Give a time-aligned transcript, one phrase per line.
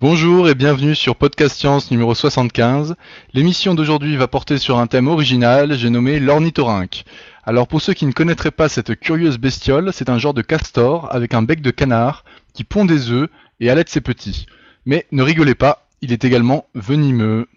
[0.00, 2.94] Bonjour et bienvenue sur Podcast Science numéro 75.
[3.34, 7.02] L'émission d'aujourd'hui va porter sur un thème original, j'ai nommé l'ornithorynque.
[7.42, 11.12] Alors pour ceux qui ne connaîtraient pas cette curieuse bestiole, c'est un genre de castor
[11.12, 14.46] avec un bec de canard qui pond des œufs et allait ses petits.
[14.86, 17.48] Mais ne rigolez pas, il est également venimeux.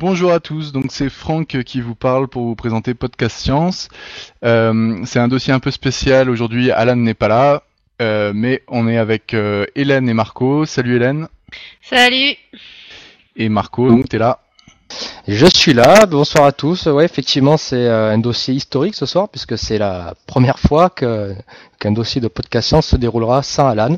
[0.00, 3.88] Bonjour à tous, donc c'est Franck qui vous parle pour vous présenter Podcast Science.
[4.44, 7.64] Euh, c'est un dossier un peu spécial aujourd'hui, Alan n'est pas là,
[8.00, 10.66] euh, mais on est avec euh, Hélène et Marco.
[10.66, 11.26] Salut Hélène.
[11.82, 12.36] Salut.
[13.34, 14.38] Et Marco, donc t'es là.
[15.26, 16.86] Je suis là, bonsoir à tous.
[16.86, 21.34] Ouais, effectivement, c'est un dossier historique ce soir, puisque c'est la première fois que,
[21.78, 23.96] qu'un dossier de podcast science se déroulera sans Alan.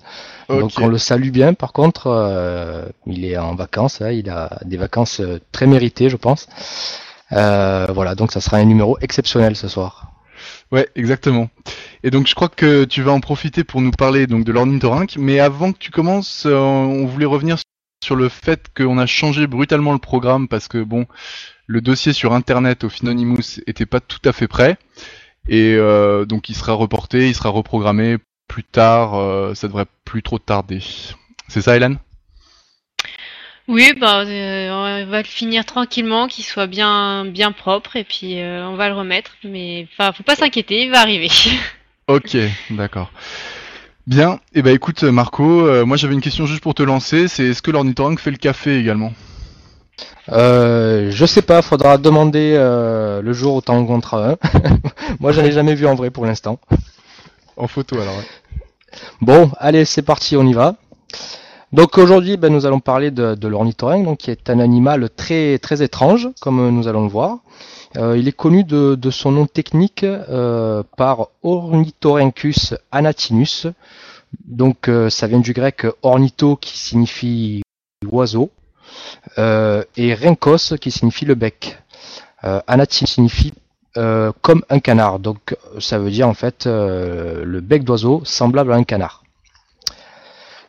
[0.58, 1.54] Donc on le salue bien.
[1.54, 4.02] Par contre, euh, il est en vacances.
[4.02, 6.48] Hein, il a des vacances euh, très méritées, je pense.
[7.32, 10.10] Euh, voilà, donc ça sera un numéro exceptionnel ce soir.
[10.72, 11.48] Ouais, exactement.
[12.02, 15.16] Et donc je crois que tu vas en profiter pour nous parler donc de l'ornithorynque.
[15.18, 17.58] Mais avant que tu commences, on voulait revenir
[18.02, 21.06] sur le fait qu'on a changé brutalement le programme parce que bon,
[21.66, 24.78] le dossier sur Internet au Finonimus était pas tout à fait prêt.
[25.48, 25.76] Et
[26.26, 28.18] donc il sera reporté, il sera reprogrammé
[28.50, 30.80] plus tard, euh, ça devrait plus trop tarder.
[31.48, 31.98] C'est ça, Hélène?
[33.68, 38.40] Oui, bah, euh, on va le finir tranquillement, qu'il soit bien, bien propre, et puis
[38.40, 39.36] euh, on va le remettre.
[39.44, 41.30] Mais enfin, faut pas s'inquiéter, il va arriver.
[42.08, 42.36] ok,
[42.70, 43.12] d'accord.
[44.10, 47.44] Bien, et eh ben écoute Marco, moi j'avais une question juste pour te lancer, c'est
[47.44, 49.12] est-ce que l'ornithorynque fait le café également?
[50.30, 54.36] Euh, je sais pas, faudra demander le jour où t'en rencontreras un.
[55.20, 56.58] Moi, j'en ai jamais vu en vrai pour l'instant.
[57.56, 58.20] En photo alors.
[59.20, 60.74] Bon, allez, c'est parti, on y va.
[61.72, 65.58] Donc aujourd'hui, ben, nous allons parler de, de l'ornithorynque, donc qui est un animal très
[65.58, 67.38] très étrange, comme nous allons le voir.
[67.96, 73.66] Euh, il est connu de, son nom technique euh, par Ornithorhynchus anatinus.
[74.44, 77.62] Donc euh, ça vient du grec ornitho qui signifie
[78.10, 78.50] oiseau
[79.36, 81.78] et rhynchos qui signifie le bec.
[82.42, 83.52] anatinus signifie
[83.96, 85.18] euh, comme un canard.
[85.18, 89.24] Donc ça veut dire en fait euh, le bec d'oiseau semblable à un canard.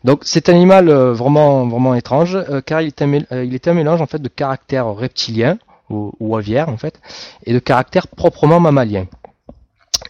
[0.04, 4.28] Donc cet animal euh, vraiment vraiment étrange car il est, un, mélange en fait de
[4.28, 5.60] caractère reptilien
[5.92, 7.00] ou, aviaire en fait
[7.46, 9.06] et de caractère proprement mammalien.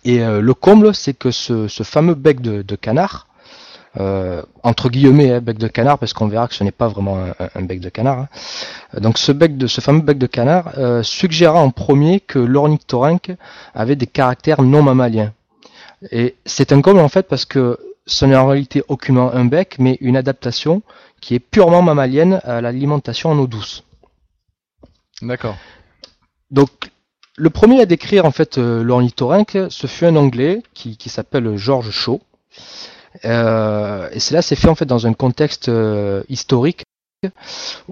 [0.05, 3.27] Et le comble c'est que ce, fameux bec de canard
[3.99, 7.25] euh, entre guillemets hein, bec de canard parce qu'on verra que ce n'est pas vraiment
[7.55, 8.19] un, bec de canard.
[8.19, 8.99] Hein.
[8.99, 13.31] Donc ce bec de ce fameux bec de canard euh, suggéra en premier que l'ornithorynque
[13.75, 15.33] avait des caractères non mammaliens.
[16.11, 19.75] Et c'est un comble en fait parce que ce n'est en réalité aucunement un bec
[19.77, 20.81] mais une adaptation
[21.19, 23.83] qui est purement mammalienne à l'alimentation en eau douce.
[25.21, 25.57] D'accord.
[26.49, 26.69] Donc
[27.35, 31.57] le premier à décrire en fait euh, l'ornithorynque, ce fut un Anglais qui, qui s'appelle
[31.57, 32.21] George Shaw.
[33.25, 36.83] Euh, et cela s'est fait en fait dans un contexte euh, historique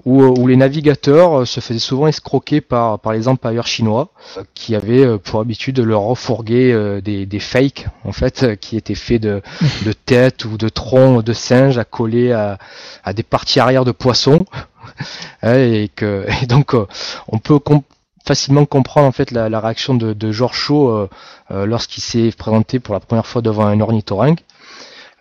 [0.04, 4.08] où, où, les navigateurs se faisaient souvent escroquer par, par les empires chinois
[4.54, 9.22] qui avaient pour habitude de leur refourguer des, des fakes en fait qui étaient faits
[9.22, 9.40] de,
[9.84, 12.58] de têtes ou de troncs de singes coller à,
[13.04, 14.44] à des parties arrière de poissons.
[15.44, 16.74] Et que et donc
[17.28, 17.60] on peut
[18.26, 21.08] facilement comprendre en fait la, la réaction de, de George Shaw
[21.52, 24.44] euh, lorsqu'il s'est présenté pour la première fois devant un ornithorynque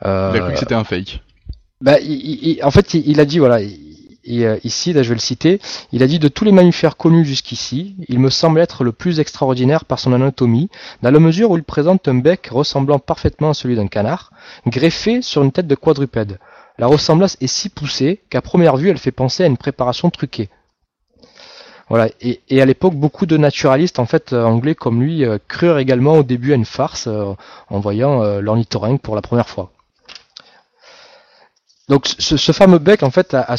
[0.06, 1.22] euh, il a cru que c'était un fake.
[1.82, 1.96] Bah,
[2.64, 3.60] en fait, il, a dit, voilà,
[4.30, 5.60] euh, ici, là je vais le citer,
[5.92, 9.20] il a dit de tous les mammifères connus jusqu'ici, il me semble être le plus
[9.20, 10.70] extraordinaire par son anatomie,
[11.02, 14.32] dans la mesure où il présente un bec ressemblant parfaitement à celui d'un canard,
[14.68, 16.40] greffé sur une tête de quadrupède.
[16.78, 20.50] La ressemblance est si poussée qu'à première vue elle fait penser à une préparation truquée.
[21.90, 26.18] Voilà, et, à l'époque, beaucoup de naturalistes en fait euh, anglais comme lui crurent également
[26.18, 29.72] au début à une farce en voyant l'ornithorynque pour la première fois.
[31.89, 33.56] Donc ce, fameux bec en fait a,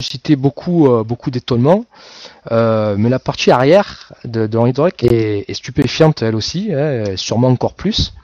[0.00, 1.84] suscité beaucoup euh, beaucoup d'étonnement,
[2.52, 7.74] euh, mais la partie arrière de, de l'ornithorynque est, stupéfiante elle aussi, hein, sûrement encore
[7.74, 8.14] plus,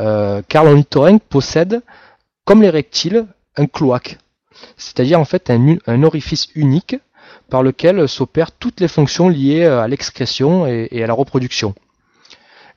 [0.00, 1.82] euh, car l'ornithorynque possède,
[2.44, 3.26] comme les reptiles,
[3.56, 4.18] un cloaque,
[4.76, 6.96] c'est-à-dire en fait un, orifice unique
[7.50, 11.74] par lequel s'opèrent toutes les fonctions liées à l'excrétion et, à la reproduction.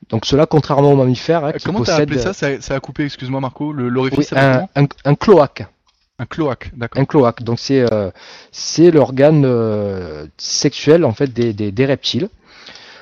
[0.09, 3.39] Donc cela, contrairement aux mammifères, hein, qui Comment t'as appelé ça, ça, a coupé, excuse-moi
[3.39, 5.65] Marco, l'orifice un, un, cloaque.
[6.17, 7.01] Un cloaque, d'accord.
[7.01, 8.09] Un cloaque, donc c'est euh,
[8.51, 12.29] c'est l'organe euh, sexuel en fait des, des, des reptiles.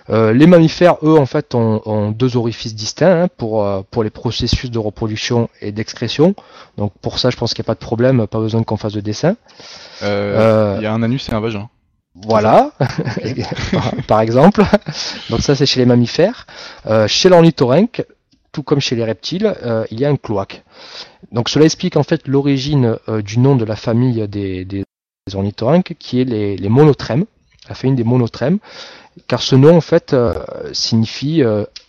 [0.09, 4.09] Euh, les mammifères, eux, en fait, ont, ont deux orifices distincts hein, pour, pour les
[4.09, 6.35] processus de reproduction et d'excrétion.
[6.77, 8.93] Donc pour ça, je pense qu'il n'y a pas de problème, pas besoin qu'on fasse
[8.93, 9.37] de dessin.
[10.01, 11.69] Il y a un anus et un vagin.
[12.15, 12.71] Voilà,
[14.07, 14.63] par, exemple.
[15.29, 16.47] Donc ça, c'est chez les mammifères.
[17.07, 18.03] Chez l'ornithorynque,
[18.53, 20.63] tout comme chez les reptiles, euh, il y a un cloaque.
[21.33, 24.85] Donc cela explique en fait l'origine euh, du nom de la famille des, des
[25.33, 27.25] ornithorynques, qui est les, les monotrèmes,
[27.67, 28.59] la famille des monotrèmes,
[29.27, 30.33] car ce nom en fait euh,
[30.71, 31.43] signifie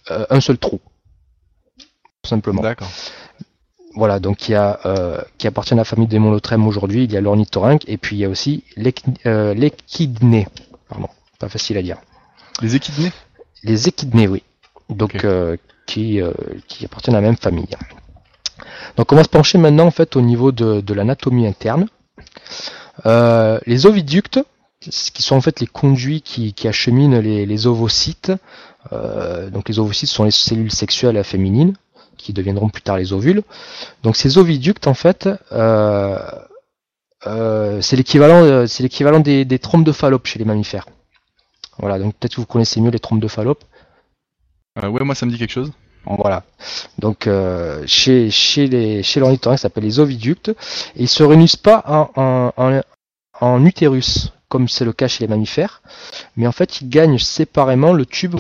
[0.09, 0.81] un seul trou,
[1.79, 2.63] tout simplement.
[2.63, 2.91] D'accord.
[3.97, 7.17] Voilà, donc il y a qui appartient à la famille des monotrèmes aujourd'hui, il y
[7.17, 10.49] a l'ornithorynque et puis il y a aussi l'échidné.
[10.89, 11.09] Pardon,
[11.39, 11.99] pas facile à dire.
[12.61, 13.13] Les équidnés
[13.63, 14.43] Les échidnés, oui.
[14.89, 15.57] Donc euh,
[15.87, 16.33] qui, euh,
[16.69, 17.69] qui appartiennent à la même famille.
[18.97, 21.87] Donc on va se pencher maintenant en fait au niveau de, de l'anatomie interne.
[23.07, 24.41] Euh, les oviductes,
[24.81, 28.33] qui sont en fait les conduits qui, qui acheminent les, ovocytes.
[28.93, 31.75] Euh, donc les ovocytes sont les cellules sexuelles féminines
[32.19, 33.43] qui deviendront plus tard les ovules.
[34.03, 35.29] Donc ces oviductes en fait,
[37.81, 40.87] c'est l'équivalent, c'est l'équivalent des, des trompes de Fallope chez les mammifères.
[41.79, 43.65] Voilà, donc peut-être que vous connaissez mieux les trompes de Fallope.
[44.83, 45.73] Euh, Ouais, moi ça me dit quelque chose.
[46.07, 46.43] Voilà.
[46.99, 50.49] Donc euh, chez chez les chez l'ornithorynque, ça s'appelle les oviductes.
[50.97, 52.81] Et ils se réunissent pas en, en, en,
[53.41, 55.83] en utérus comme c'est le cas chez les mammifères,
[56.37, 58.37] mais en fait ils gagnent séparément le tube.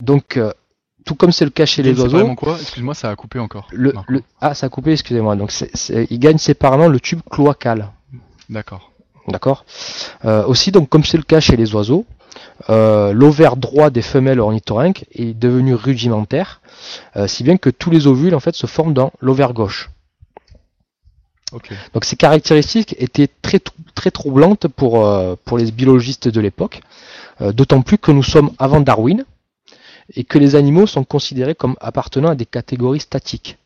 [0.00, 0.52] Donc euh,
[1.04, 2.56] tout comme c'est le cas chez les oiseaux, quoi?
[2.60, 3.68] Excuse-moi, ça a coupé encore.
[4.08, 5.36] le, ah ça a coupé, excusez-moi.
[5.36, 7.90] Donc c'est- c'est- ils gagnent séparément le tube cloacal.
[8.48, 8.90] D'accord.
[9.28, 9.64] D'accord?
[10.26, 12.04] Euh, aussi, donc, comme c'est le cas chez les oiseaux,
[12.70, 16.60] euh, l'ovaire droit des femelles ornithorynques est devenu rudimentaire,
[17.16, 19.90] euh, si bien que tous les ovules en fait se forment dans l'ovaire gauche.
[21.52, 21.70] Ok.
[21.92, 23.60] Donc ces caractéristiques étaient très
[23.94, 26.80] très troublantes pour euh, pour les biologistes de l'époque,
[27.40, 29.24] euh, d'autant plus que nous sommes avant Darwin
[30.16, 33.56] et que les animaux sont considérés comme appartenant à des catégories statiques.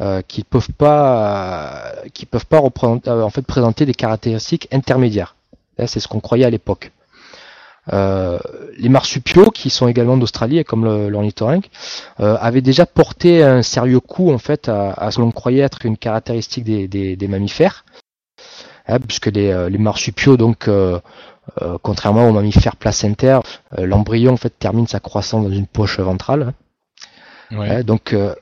[0.00, 4.68] euh, qui peuvent pas euh, qui peuvent pas représenter- euh, en fait présenter des caractéristiques
[4.72, 5.34] intermédiaires.
[5.76, 6.92] Là, C'est ce qu'on croyait à l'époque.
[7.92, 8.38] Euh,
[8.78, 11.70] les marsupiaux, qui sont également d'Australie, comme l'ornithorynque,
[12.20, 15.62] euh, avaient déjà porté un sérieux coup en fait à, à ce que l'on croyait
[15.62, 17.84] être une caractéristique des, des- des mammifères,
[18.90, 20.98] Hein, puisque les, euh, les marsupiaux, donc euh,
[21.82, 23.42] contrairement aux mammifères placentaires,
[23.76, 26.54] l'embryon en fait termine sa croissance dans une poche ventrale.
[27.50, 27.58] Ouais.
[27.58, 28.34] Ouais, donc, euh,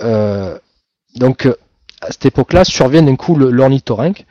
[0.00, 0.58] euh,
[1.16, 1.56] donc euh,
[2.00, 4.24] à cette époque-là survient d'un coup l'ornithorynque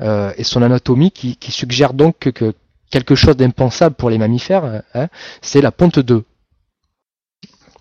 [0.00, 2.54] euh, et son anatomie qui, qui suggère donc que, que
[2.90, 5.08] quelque chose d'impensable pour les mammifères, hein,
[5.42, 6.24] c'est la ponte 2.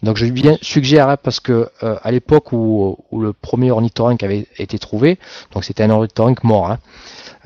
[0.04, 3.72] Donc je dis bien suggère hein, parce que euh, à l'époque où, où le premier
[3.72, 5.18] ornithorynque avait été trouvé,
[5.54, 6.80] donc c'était un ornithorynque mort, hein,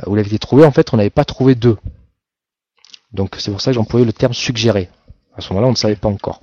[0.08, 1.78] où il avait été trouvé, en fait on n'avait pas trouvé deux.
[3.14, 4.90] Donc c'est pour ça que j'employais le terme suggéré.
[5.36, 6.42] À ce moment-là on ne savait pas encore.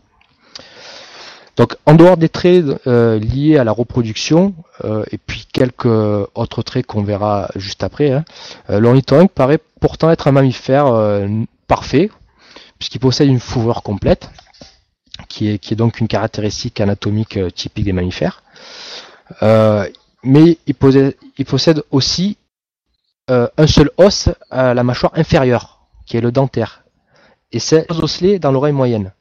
[1.56, 4.54] Donc, en dehors des traits euh, liés à la reproduction,
[4.84, 8.24] euh, et puis quelques autres traits qu'on verra juste après, hein,
[8.70, 11.28] euh, paraît pourtant être un mammifère euh,
[11.68, 12.10] parfait,
[12.78, 14.30] puisqu'il possède une fourrure complète,
[15.28, 18.42] qui est, qui est donc une caractéristique anatomique euh, typique des mammifères.
[19.42, 19.88] Euh,
[20.24, 22.36] mais il possède, il possède aussi
[23.28, 26.84] un seul os à la mâchoire inférieure, qui est le dentaire,
[27.52, 29.12] et c'est osselé dans l'oreille moyenne.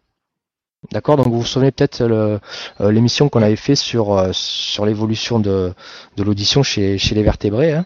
[0.91, 2.39] D'accord, donc vous vous souvenez peut-être le-
[2.81, 5.73] euh, l'émission qu'on avait fait sur euh, sur l'évolution de,
[6.17, 7.73] de l'audition chez, chez les vertébrés.
[7.73, 7.85] hein.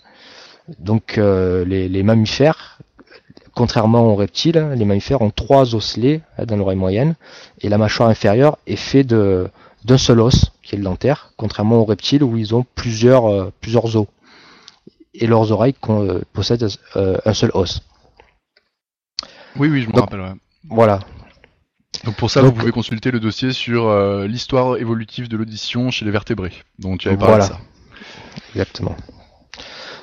[0.79, 2.79] Donc euh, les, les mammifères,
[3.53, 7.15] contrairement aux reptiles, hein, les mammifères ont trois osselets hein, dans l'oreille moyenne
[7.61, 9.47] et la mâchoire inférieure est fait de
[9.85, 13.53] d'un seul os qui est le dentaire, contrairement aux reptiles où ils ont plusieurs euh,
[13.61, 14.07] plusieurs os
[15.13, 17.81] et leurs oreilles euh, possèdent euh, un seul os.
[19.55, 20.19] Oui, oui, je me rappelle.
[20.21, 20.33] ouais.
[20.69, 20.99] Voilà.
[22.05, 25.89] Donc pour ça, Donc- vous pouvez consulter le dossier sur euh, l'histoire évolutive de l'audition
[25.91, 26.53] chez les vertébrés.
[26.79, 27.45] Donc tu avais parlé Voilà.
[27.47, 27.59] de ça.
[28.53, 28.95] Exactement.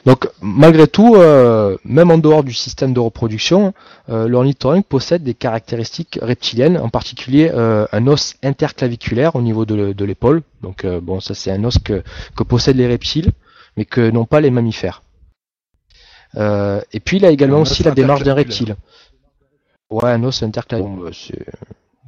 [0.05, 3.73] Donc malgré tout, euh, même en dehors du système de reproduction,
[4.11, 9.75] euh, l'ornithorynque possède des caractéristiques reptiliennes, en particulier euh, un os interclaviculaire au niveau de,
[9.75, 10.43] le- de l'épaule.
[10.63, 12.03] Donc bon, ça c'est un os que,
[12.37, 13.31] que possèdent les reptiles,
[13.79, 15.03] mais que n'ont pas les mammifères.
[16.37, 18.75] Et puis il a également aussi la démarche d'un reptile.
[19.91, 20.97] Ouais, un os interclaviculaire.
[20.99, 21.45] Bon, bah, c'est-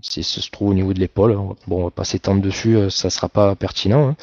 [0.02, 1.32] c'est- ça se trouve au niveau de l'épaule.
[1.66, 4.08] Bon, on va pas s'étendre dessus, euh, ça sera pas pertinent.
[4.10, 4.16] hein.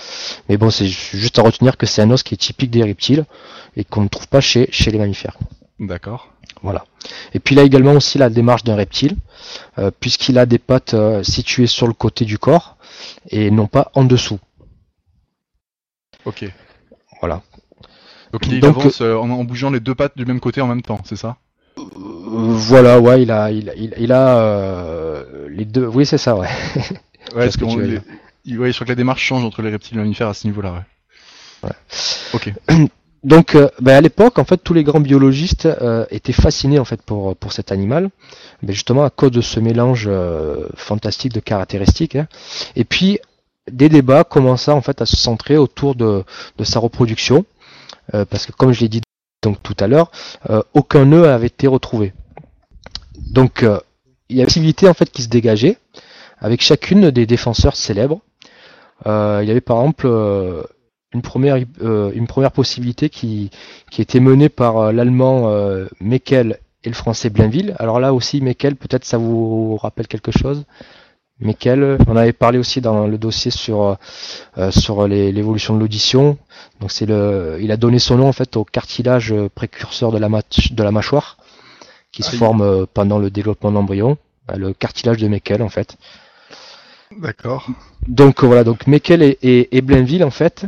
[0.49, 2.83] Mais bon, c'est ju- juste à retenir que c'est un os qui est typique des
[2.83, 3.25] reptiles
[3.75, 5.37] et qu'on ne trouve pas chez, chez les mammifères.
[5.79, 6.29] D'accord.
[6.61, 6.85] Voilà.
[7.33, 9.17] Et puis il a également aussi la démarche d'un reptile,
[9.79, 12.77] euh, puisqu'il a des pattes euh, situées sur le côté du corps
[13.29, 14.39] et non pas en dessous.
[16.25, 16.45] Ok.
[17.19, 17.41] Voilà.
[18.31, 20.67] Donc il Donc, avance euh, en, en bougeant les deux pattes du même côté en
[20.67, 21.37] même temps, c'est ça?
[22.37, 25.85] Voilà, ouais, il a, il, il, il a euh, les deux.
[25.87, 26.47] Oui, c'est ça, ouais.
[27.35, 28.01] Ouais, ce que parce veux les- dire.
[28.45, 30.33] il- ouais, je crois que la démarche change entre les reptiles et les mammifères à
[30.33, 31.69] ce niveau-là, ouais.
[31.69, 31.75] Ouais.
[32.33, 32.53] Ok.
[33.23, 36.83] Donc, euh, ben, à l'époque, en fait, tous les grands biologistes euh, étaient fascinés en
[36.83, 38.09] fait pour pour cet animal,
[38.61, 42.17] ben, justement à cause de ce mélange euh, fantastique de caractéristiques.
[42.17, 42.27] hein.
[42.75, 43.19] Et puis,
[43.71, 46.25] des débats commençaient en fait à se centrer autour de
[46.57, 47.45] de sa reproduction,
[48.13, 49.01] euh, parce que comme je l'ai dit
[49.41, 50.09] donc tout à l'heure,
[50.73, 52.13] aucun nœud avait été retrouvé.
[53.31, 53.79] Donc, euh,
[54.29, 55.77] il y a une possibilité en fait qui se dégageait
[56.39, 58.21] avec chacune des défenseurs célèbres.
[59.05, 60.63] Euh, il y avait par exemple euh,
[61.13, 63.51] une première une première possibilité qui
[63.91, 65.53] qui était menée par l'allemand
[66.01, 67.75] Meckel et le français Blainville.
[67.79, 70.63] Alors là aussi Meckel, peut-être ça vous rappelle quelque chose.
[71.39, 73.97] Meckel, on avait parlé aussi dans le dossier sur
[74.71, 76.37] sur l'évolution de l'audition.
[76.79, 80.29] Donc c'est le il a donné son nom en fait au cartilage précurseur de la
[80.29, 81.37] de la mâchoire
[82.13, 82.37] qui se Aïe.
[82.37, 84.17] forme euh, pendant le développement de l'embryon,
[84.51, 85.95] Euh, le cartilage de Meckel en fait.
[87.17, 87.67] D'accord.
[88.07, 90.65] Donc euh, voilà, donc Meckel et, et, et Blainville en fait,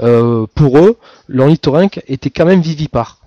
[0.00, 0.96] euh, pour eux,
[1.28, 3.18] l'ornithorynque était quand même vivipare.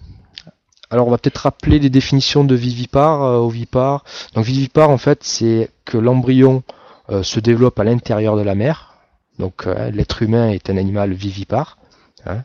[0.90, 4.04] Alors on va peut-être rappeler les définitions de vivipare, euh, ovipare.
[4.34, 6.64] Donc vivipare en fait, c'est que l'embryon
[7.10, 8.96] euh, se développe à l'intérieur de la mer.
[9.40, 11.78] Donc euh, l'être humain est un animal vivipare.
[12.26, 12.44] hein.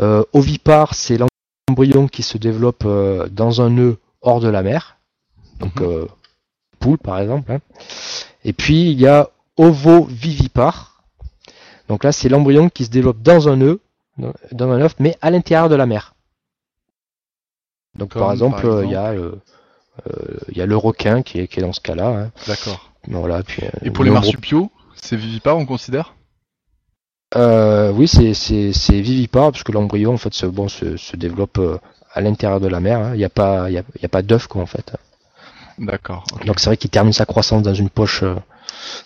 [0.00, 4.98] Euh, ovipare, c'est l'embryon qui se développe euh, dans un nœud hors de la mer.
[5.60, 5.86] Donc Mhm.
[5.86, 6.06] euh,
[6.78, 7.50] poule par exemple.
[7.52, 7.58] hein.
[8.44, 11.02] Et puis il y a ovovivipare.
[11.88, 13.78] Donc là, c'est l'embryon qui se développe dans un œuf,
[14.52, 16.14] dans- un œuf, mais à l'intérieur de la mer.
[17.98, 19.32] Donc par exemple, euh, il y a euh,
[20.50, 22.06] il y a le requin qui est, qui est dans ce cas-là.
[22.08, 22.30] hein.
[22.46, 22.90] D'accord.
[23.08, 26.14] Voilà, puis, Et pour les marsupiaux, c'est vivipare, on considère?
[27.36, 31.58] Euh, oui, c'est vivipare parce que l'embryon en fait se, bon, se, se développe
[32.12, 32.98] à l'intérieur de la mer.
[33.00, 33.10] hein.
[33.14, 34.92] Il n'y a pas y a, y a pas d'œuf quoi en fait.
[35.78, 36.24] D'accord.
[36.46, 38.34] Donc c'est vrai qu'il termine sa croissance dans une poche euh,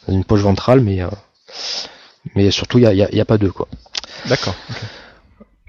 [0.09, 1.09] dans une poche ventrale, mais euh,
[2.35, 3.68] mais surtout il y a, y a, y a pas d'œuf quoi.
[4.28, 4.54] D'accord.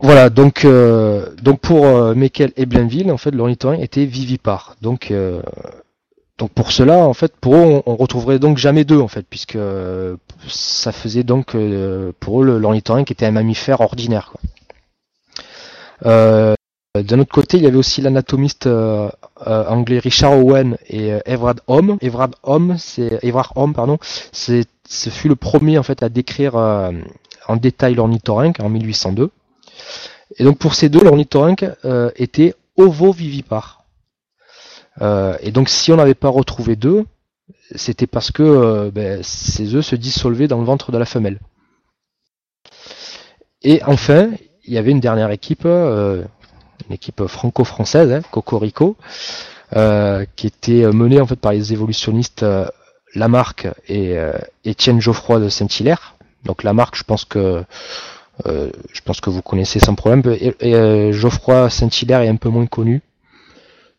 [0.01, 4.75] Voilà, donc euh, donc pour euh, Meckel et Blainville, en fait, l'ornithorynque était vivipare.
[4.81, 5.41] Donc euh,
[6.37, 9.25] donc pour cela, en fait, pour eux, on, on retrouverait donc jamais deux, en fait,
[9.29, 9.57] puisque
[10.47, 11.55] ça faisait donc
[12.19, 14.31] pour eux l'ornithorynque était un mammifère ordinaire.
[14.31, 14.41] quoi.
[16.95, 19.09] Euh, D'un autre côté, il y avait aussi l'anatomiste euh,
[19.47, 21.97] euh, anglais Richard Owen et euh, Everard Home.
[22.01, 23.97] Everard Home, c'est Everard Home, pardon,
[24.31, 24.63] ce
[25.09, 29.31] fut le premier en fait à décrire en détail l'ornithorynque en 1802.
[30.37, 31.65] Et donc pour ces deux, l'ornithorynque
[32.15, 33.85] était ovovivipare.
[35.01, 37.05] Et donc si on n'avait pas retrouvé d'œufs,
[37.75, 41.39] c'était parce que ben, ces œufs se dissolvaient dans le ventre de la femelle.
[43.63, 44.29] Et enfin,
[44.65, 45.65] il y avait une dernière équipe,
[46.87, 48.97] une équipe franco-française, hein, Cocorico,
[49.75, 52.67] euh, qui était menée en fait par les évolutionnistes euh,
[53.15, 54.33] Lamarck et euh,
[54.65, 56.15] Étienne Geoffroy de Saint-Hilaire.
[56.45, 57.63] Donc Lamarck, je pense que
[58.47, 60.23] euh, je pense que vous connaissez sans problème.
[60.39, 63.01] Et, et, euh, Geoffroy Saint-Hilaire est un peu moins connu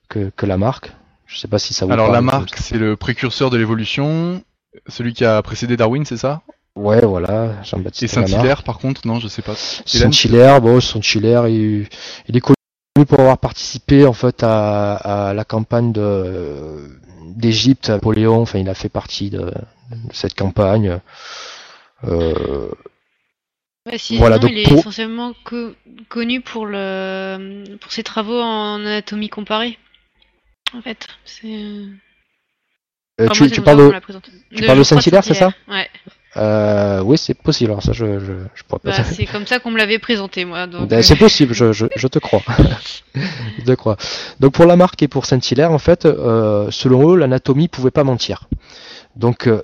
[0.09, 0.93] que, que Lamarck.
[1.27, 2.13] Je sais pas si ça vous Alors.
[2.13, 4.43] Lamarck, c'est le précurseur de l'évolution,
[4.89, 6.43] celui qui a précédé Darwin, c'est ça?
[6.77, 8.33] Ouais, voilà, Et Jean-Baptiste Lamarck.
[8.33, 9.55] Saint-Hilaire, par contre, non, je sais pas.
[9.57, 11.89] Saint-Hilaire, bon, Saint-Hilaire, il,
[12.29, 12.57] il est connu
[13.03, 15.93] pour avoir participé en fait à, à la campagne
[17.27, 18.41] d'Égypte, Napoléon.
[18.43, 21.01] Enfin, il a fait partie de, de cette campagne.
[22.05, 22.69] Euh,
[23.85, 25.75] Bah, sinon, Voilà, donc il est pour- essentiellement co-
[26.09, 29.77] connu pour le pour ses travaux en anatomie comparée.
[30.73, 31.49] En fait, c'est.
[31.53, 31.89] euh,
[33.21, 33.93] Enfin, tu, parles de,
[34.57, 35.53] tu parles de Saint-Hilaire, c'est ça?
[35.69, 35.89] Ouais.
[36.37, 37.71] Euh, oui, c'est possible.
[37.71, 38.91] Alors ça, je, je, je pourrais pas.
[38.91, 40.67] Bah, c'est comme ça qu'on me l'avait présenté, moi.
[40.67, 42.43] Donc, Ben, euh, c'est possible, je, je, je te crois.
[43.15, 43.97] je te crois.
[44.41, 48.49] Donc pour Lamarck et pour Saint-Hilaire, en fait, euh, selon eux, l'anatomie pouvait pas mentir.
[49.17, 49.63] Donc euh,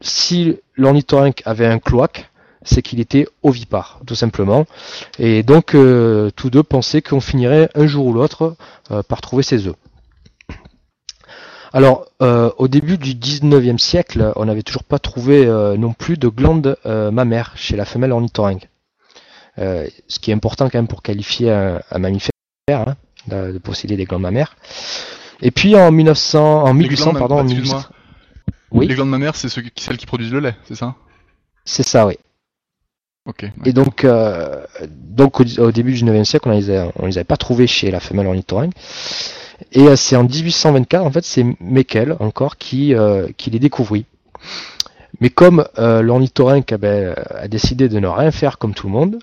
[0.00, 2.30] si l'ornithorynque avait un cloaque,
[2.62, 4.66] c'est qu'il était ovipare, tout simplement.
[5.18, 8.56] Et donc euh, tous deux pensaient qu'on finirait un jour ou l'autre
[8.90, 9.76] euh, par trouver ses œufs.
[11.76, 16.16] Alors, euh, au début du 19e siècle, on n'avait toujours pas trouvé euh, non plus
[16.16, 18.68] de glandes euh, mammaires chez la femelle ornithorynque.
[19.58, 22.30] Ce qui est important quand même pour qualifier un, un mammifère,
[22.70, 22.96] hein,
[23.28, 24.56] de, de posséder des glandes mammaires.
[25.42, 27.76] Et puis en 1900, en Les 1800, glandes mam- pardon, en excuse-moi.
[27.76, 27.94] 1800
[28.70, 28.88] Oui.
[28.88, 30.94] Les glandes mammaires, c'est celles qui produisent le lait, c'est ça?
[31.66, 32.16] C'est ça, oui.
[33.26, 33.42] Ok.
[33.42, 33.52] ouais.
[33.66, 37.36] Et donc, euh, donc au, au début du 19e siècle, on on les avait pas
[37.36, 38.72] trouvés chez la femelle ornithorynque.
[39.72, 44.06] Et euh, c'est en 1824, en fait, c'est Meckel encore qui, euh, les découvrit.
[45.20, 46.02] Mais comme euh,
[46.68, 49.18] eh ben, a décidé de ne rien faire comme tout le monde,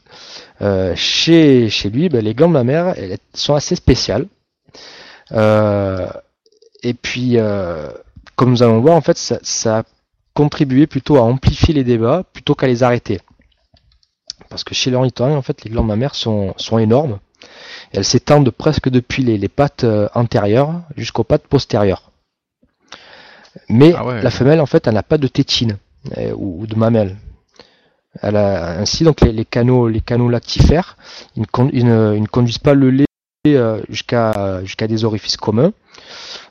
[0.61, 4.27] euh, chez, lui, ben, les glandes mammaires elles sont assez spéciales.
[5.31, 6.07] Euh,
[6.81, 7.89] et puis, euh,
[8.35, 9.83] comme nous allons voir, en fait, ça, ça a
[10.33, 13.19] contribué plutôt à amplifier les débats plutôt qu'à les arrêter.
[14.49, 17.19] Parce que chez l'ornithorynque, en fait, les glandes mammaires sont, sont énormes.
[17.91, 22.11] Elles s'étendent presque depuis les, les pattes euh, antérieures jusqu'aux pattes postérieures.
[23.69, 24.21] Mais Ah ouais.
[24.21, 25.77] la femelle, en fait, elle n'a pas de tétine
[26.17, 27.15] euh, ou, ou de mamelle.
[28.21, 30.97] Elle a, ainsi, donc, les, les canaux, les canaux lactifères,
[31.35, 33.05] ils ne, con- ils ne- ils ne conduisent pas le lait
[33.45, 35.73] jusqu'à jusqu'à des orifices communs.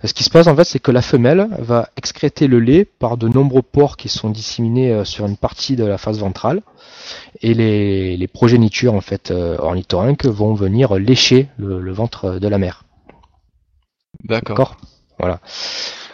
[0.05, 3.17] Ce qui se passe en fait, c'est que la femelle va excréter le lait par
[3.17, 6.61] de nombreux pores qui sont disséminés euh, sur une partie de la face ventrale,
[7.41, 12.49] et les, les progénitures en fait euh, ornithorynques vont venir lécher le, le ventre de
[12.49, 12.85] la mère.
[14.25, 14.57] D'accord.
[14.57, 14.77] D'accord?
[15.19, 15.41] Voilà.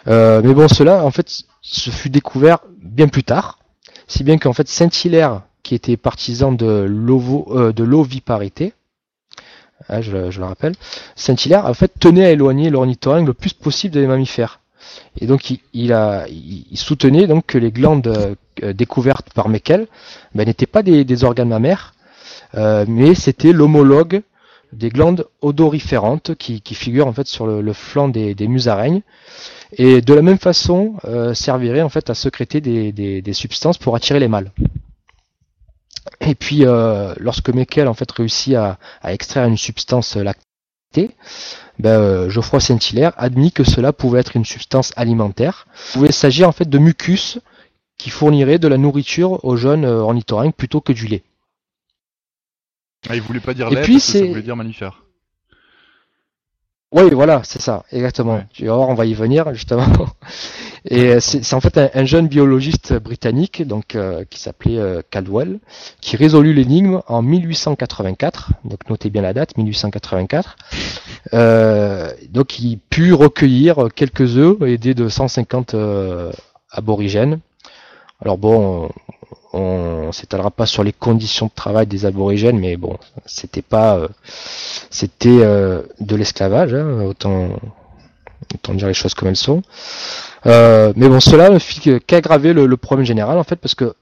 [0.07, 3.59] Euh, mais bon, cela, en fait, ce fut découvert bien plus tard,
[4.07, 8.73] si bien qu'en fait, Saint-Hilaire, qui était partisan euh, de l'oviparité,
[9.89, 10.73] hein, je, le- rappelle,
[11.15, 14.59] Saint-Hilaire, en fait, tenait à éloigner l'ornithorynque le plus possible des mammifères.
[15.19, 15.57] Et donc, il,
[16.75, 19.87] soutenait donc que les glandes euh, découvertes par Meckel
[20.33, 21.93] ben, n'étaient pas des, organes mammaires,
[22.55, 24.21] euh, mais c'était l'homologue
[24.73, 29.01] des glandes odoriférantes qui, figurent en fait sur le, flanc des, des musaraignes
[29.77, 32.13] et de la même façon euh, servirait en fait à
[32.91, 34.51] des- des substances pour attirer les mâles.
[36.21, 41.15] Et puis euh, lorsque Meckel en fait réussit à, à extraire une substance lactée,
[41.77, 45.67] ben, euh, Geoffroy Saint-Hilaire admit que cela pouvait être une substance alimentaire.
[45.89, 47.39] Il pouvait s'agir en fait de mucus
[47.97, 51.23] qui fournirait de la nourriture aux jeunes euh, ornithorynques plutôt que du lait.
[53.07, 55.03] Ah, il voulait pas dire lait puis, ça voulait dire mammifère.
[56.91, 58.37] Oui, voilà, c'est ça, exactement.
[58.37, 58.47] Ouais.
[58.51, 59.85] Tu vas voir, on va y venir justement.
[60.85, 65.01] Et euh, c'est en fait un, un jeune biologiste britannique, donc euh, qui s'appelait euh,
[65.09, 65.59] Caldwell,
[66.01, 68.51] qui résolut l'énigme en 1884.
[68.65, 70.55] Donc notez bien la date, 1884.
[71.33, 76.31] Euh, donc il put recueillir quelques œufs aidés de 150 euh,
[76.71, 77.39] aborigènes.
[78.21, 78.89] Alors bon,
[79.53, 79.59] on,
[80.07, 84.07] on s'étalera pas sur les conditions de travail des aborigènes, mais bon, c'était pas, euh,
[84.89, 87.49] c'était de l'esclavage, hein, autant,
[88.53, 89.61] autant dire les choses comme elles sont.
[90.45, 93.93] Euh, mais bon, cela ne fit qu'aggraver le, le problème général en fait, parce que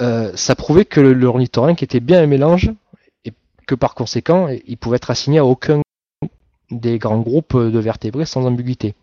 [0.00, 2.70] euh, ça prouvait que le, l'ornithorynque était bien un mélange
[3.24, 3.32] et
[3.66, 5.80] que par conséquent, il pouvait être assigné à aucun
[6.70, 8.94] des grands groupes de vertébrés sans ambiguïté.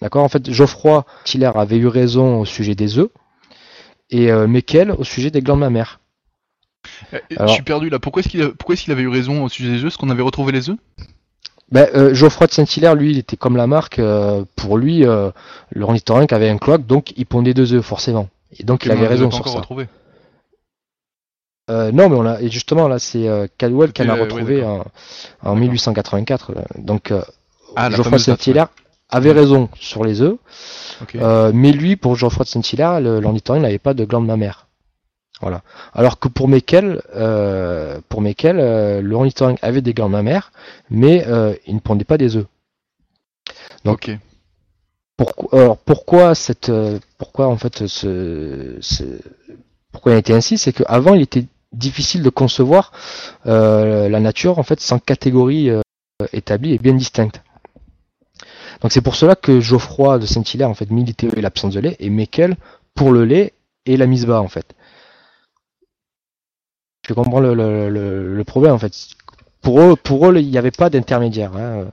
[0.00, 0.22] D'accord?
[0.22, 3.10] En fait, Geoffroy Tiller avait eu raison au sujet des œufs
[4.10, 5.98] et euh, Meckel au sujet des glandes mammaires.
[7.12, 7.98] Eh, Alors- Je suis perdu là.
[7.98, 8.50] Pourquoi est-ce qu'il a...
[8.50, 9.88] pourquoi est-ce qu'il avait eu raison au sujet des œufs?
[9.88, 10.76] Est-ce qu'on avait retrouvé les œufs?
[11.72, 13.98] Ben, euh, Geoffroy de Saint-Hilaire, lui, il était comme Lamarck.
[13.98, 15.30] euh, pour lui, euh,
[15.70, 18.28] l'ornithorynque avait un cloaque, donc il pondait deux œufs, forcément.
[18.58, 19.58] Et donc il avait raison sur ça.
[21.70, 24.64] Euh, non, mais on a, et justement, là, c'est euh, Caldwell qui a retrouvé ouais,
[24.64, 24.82] en, en
[25.44, 25.56] D'accord.
[25.56, 26.52] 1884.
[26.54, 26.62] là.
[26.78, 27.22] Donc, euh,
[27.76, 28.68] Ah, la Geoffroy de Saint-Hilaire
[29.08, 30.36] avait raison sur les œufs,
[31.22, 34.66] euh, mais lui, pour Geoffroy de Saint-Hilaire, le- l'ornithorynque n'avait pas de glande mammaire.
[35.40, 35.62] Voilà.
[35.94, 40.52] Alors que pour Meckel, euh, pour Meckel, euh, l'ornithorynque avait des glandes mammaires,
[40.90, 42.46] mais euh, il ne pondait pas des œufs.
[43.84, 44.18] donc, ok.
[45.16, 49.20] Pourquoi, alors pourquoi cette, euh, pourquoi en fait ce, ce-
[49.92, 52.92] pourquoi il été ainsi, c'est qu'avant il était difficile de concevoir
[53.46, 55.82] euh, la nature en fait sans catégorie euh,
[56.32, 57.42] établie et bien distincte.
[58.80, 62.08] Donc c'est pour cela que Geoffroy de Saint-Hilaire en fait militait l'absence de lait et
[62.08, 62.56] Meckel
[62.94, 63.52] pour le lait
[63.84, 64.74] et la mise bas en fait.
[67.10, 68.92] Je comprends le, le, le, le problème en fait.
[69.62, 71.50] Pour eux, pour eux, il n'y avait pas d'intermédiaire.
[71.56, 71.86] Hein.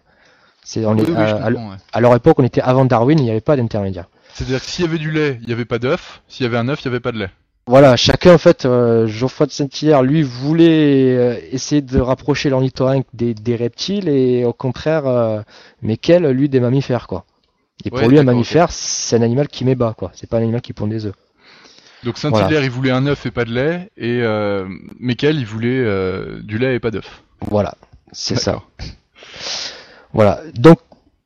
[0.63, 2.01] C'est, on Oui, est, oui, à- ouais.
[2.01, 4.05] leur époque, on était avant Darwin, il n'y avait pas d'intermédiaire.
[4.35, 6.21] C'est-à-dire que s'il y avait du lait, il n'y avait pas d'œuf.
[6.27, 7.29] S'il y avait un œuf, il n'y avait pas de lait.
[7.65, 13.07] Voilà, chacun en fait, euh, Geoffroy de Saint-Hilaire, lui, voulait euh, essayer de rapprocher l'ornithorynque
[13.13, 15.41] des, des reptiles et au contraire, euh,
[15.81, 17.25] Meckel, lui, des mammifères, quoi.
[17.83, 20.11] Et pour Ouais, lui, un mammifère, c'est un animal qui met bas, quoi.
[20.13, 21.15] C'est pas un animal qui pond des œufs.
[22.03, 22.63] Donc Saint-Hilaire, Voilà.
[22.63, 24.67] il voulait un œuf et pas de lait, et euh,
[24.99, 27.23] Meckel, il voulait euh, du lait et pas d'œuf.
[27.41, 27.75] Voilà,
[28.11, 28.61] c'est ça.
[30.13, 30.41] Voilà.
[30.55, 30.79] Donc,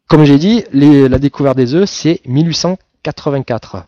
[0.07, 3.85] comme j'ai dit, les- la découverte des œufs, c'est 1884.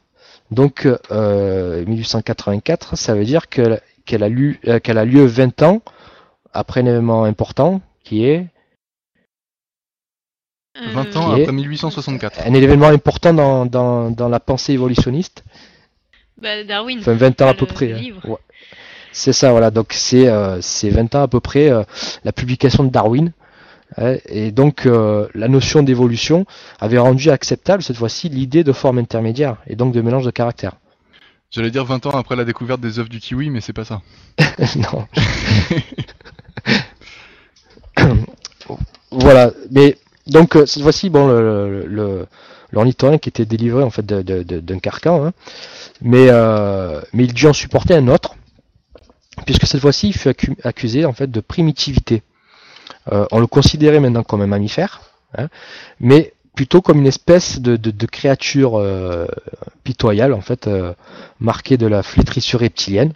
[0.51, 5.81] Donc, euh, 1884, ça veut dire que- qu'elle a, lu- euh, a lieu 20 ans
[6.53, 8.45] après un événement important qui est
[10.93, 12.41] 20 ans après 1864.
[12.47, 15.43] un événement important dans, dans, dans la pensée évolutionniste.
[16.41, 16.99] Bah, Darwin.
[16.99, 17.93] Enfin, 20 ans à peu près.
[17.93, 18.01] hein.
[18.23, 18.37] Ouais.
[19.11, 19.69] C'est ça, voilà.
[19.71, 21.83] Donc, c'est euh, c'est 20 ans à peu près euh,
[22.23, 23.31] la publication de Darwin.
[23.97, 26.45] hein, et donc, euh, la notion d'évolution
[26.79, 30.73] avait rendu acceptable cette fois-ci l'idée de forme intermédiaire et donc de mélange de caractères.
[31.51, 34.01] J'allais dire 20 ans après la découverte des œufs du kiwi, mais c'est pas ça.
[34.75, 35.07] non.
[39.11, 42.25] voilà, mais Donc cette fois-ci, bon, le, le,
[42.73, 45.31] l'ornithorynque était délivré en fait d'un carcan, hein.
[46.01, 46.27] mais
[47.13, 48.35] mais il dut en supporter un autre,
[49.45, 52.23] puisque cette fois-ci, il fut accusé en fait de primitivité.
[53.09, 55.01] on le considérait maintenant comme un mammifère,
[55.37, 55.47] hein,
[55.99, 59.25] mais plutôt comme une espèce de, créature euh,
[59.83, 60.93] pitoyable, en fait, euh,
[61.39, 63.13] marquée de la flétrissure reptilienne.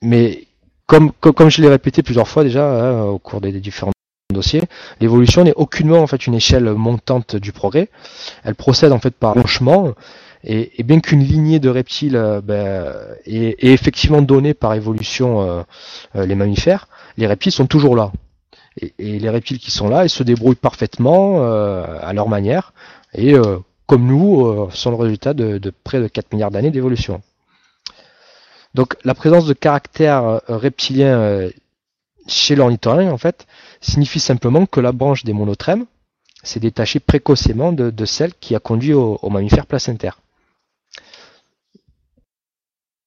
[0.00, 0.46] Mais
[0.86, 1.12] comme,
[1.48, 3.92] je l'ai répété plusieurs fois déjà hein, au cours des, différents
[5.00, 7.88] l'évolution n'est aucunement en fait une échelle montante du progrès.
[8.44, 9.94] Elle procède en fait par blanchiment.
[10.44, 15.64] Et, bien qu'une lignée de reptiles euh, ben, est, effectivement donnée par évolution
[16.14, 18.12] les mammifères, les reptiles sont toujours là.
[18.80, 22.72] Et, les reptiles qui sont là, ils se débrouillent parfaitement euh, à leur manière.
[23.14, 27.22] Et euh, comme nous, euh, sont le résultat de, près de 4 milliards d'années d'évolution.
[28.74, 31.48] Donc la présence de caractères reptiliens
[32.28, 33.46] chez l'ornithorynque, en fait,
[33.80, 35.86] signifie simplement que la branche des monotrèmes
[36.42, 40.20] s'est détachée précocement de, celle qui a conduit au, mammifère placentaire.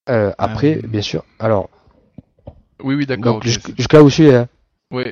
[0.05, 1.69] après, bien sûr, alors.
[2.83, 3.41] Oui, oui, d'accord.
[3.43, 4.33] Jusqu'à où je suis.
[4.33, 4.47] Hein.
[4.91, 5.05] Oui,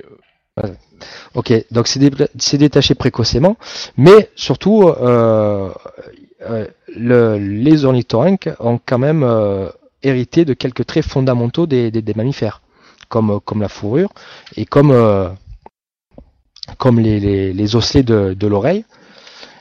[1.35, 3.55] Ok, donc c'est détaché précocement,
[3.97, 5.71] mais surtout, euh,
[6.41, 9.69] euh, le, les ornithorynques ont quand même euh,
[10.03, 12.61] hérité de quelques traits fondamentaux des, mammifères,
[13.07, 14.09] comme, comme la fourrure
[14.55, 14.91] et comme,
[16.77, 18.86] comme les, les, osselets de, l'oreille.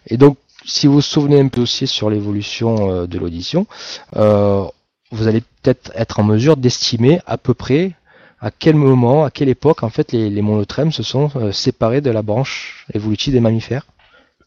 [0.07, 3.67] Et donc, si vous vous souvenez un peu aussi sur l'évolution de l'audition,
[4.15, 7.93] vous allez peut-être être en mesure d'estimer à peu près
[8.41, 12.01] à quel moment, à quelle époque, en fait, les, les monotrèmes se sont euh, séparés
[12.01, 13.85] de la branche évolutive des mammifères.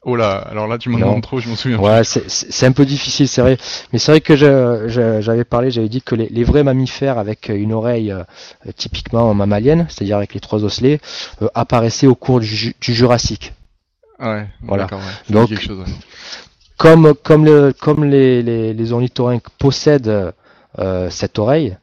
[0.04, 1.78] Oh là, alors là tu m'en demandes trop, je m'en souviens.
[1.78, 3.58] Ouais, c'est un peu difficile, c'est vrai.
[3.94, 8.12] Mais c'est vrai que j'avais parlé, j'avais dit que les, vrais mammifères avec une oreille
[8.12, 8.24] euh,
[8.76, 11.00] typiquement mammalienne, c'est-à-dire avec les trois osselets,
[11.44, 13.54] euh, apparaissaient au cours du, Jurassique.
[14.20, 14.88] Ouais, voilà.
[15.30, 15.86] Donc, quelque chose,
[16.78, 20.34] comme comme le comme les les, les ornithorynques possèdent
[21.12, 21.78] cette oreille,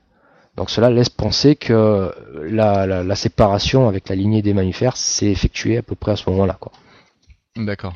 [0.57, 5.83] donc cela laisse penser que la, séparation avec la lignée des mammifères s'est effectuée à
[5.83, 6.59] peu près à ce moment-là.
[7.57, 7.95] D'accord.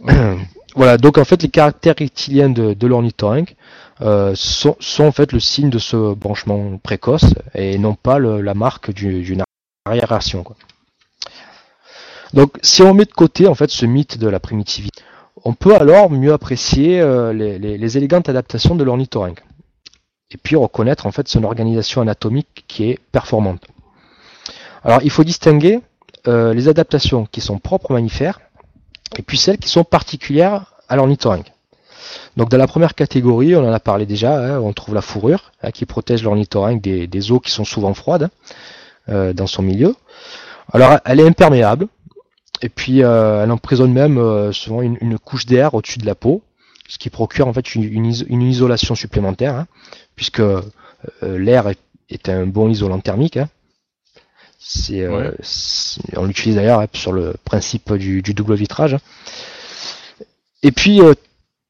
[0.76, 0.98] Voilà.
[0.98, 3.54] donc en fait les caractères rectiliens de, de l'ornithorynque
[4.00, 8.90] euh, sont, en fait le signe de ce branchement précoce et non pas la marque
[8.92, 9.44] d'une
[9.84, 10.44] arriération.
[12.32, 15.02] Donc si on met de côté en fait ce mythe de la primitivité,
[15.44, 19.44] on peut alors mieux apprécier euh, les, les, élégantes adaptations de l'ornithorynque
[20.30, 23.64] et puis reconnaître en fait son organisation anatomique qui est performante.
[24.82, 25.80] Alors il faut distinguer
[26.26, 28.40] euh, les adaptations qui sont propres aux mammifères
[29.18, 31.52] et puis celles qui sont particulières à l'ornithorynque.
[32.36, 35.52] Donc dans la première catégorie, on en a parlé déjà, hein, on trouve la fourrure
[35.62, 38.30] hein, qui protège l'ornithorynque des, eaux qui sont souvent froides
[39.08, 39.94] euh, dans son milieu.
[40.72, 41.88] Alors elle est imperméable
[42.62, 46.42] et puis euh, elle emprisonne même souvent une, couche d'air au-dessus de la peau,
[46.88, 49.54] ce qui procure en fait une, isolation supplémentaire.
[49.54, 49.66] Hein
[50.16, 50.42] puisque
[51.22, 51.68] l'air
[52.08, 53.38] est, un bon isolant thermique.
[54.90, 54.92] Hein.
[54.92, 55.32] Euh,
[56.16, 58.96] on l'utilise d'ailleurs hein, sur le principe du, double vitrage.
[60.62, 61.14] Et puis, euh,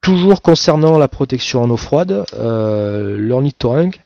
[0.00, 4.00] toujours concernant la protection en eau froide, l'ornithorynque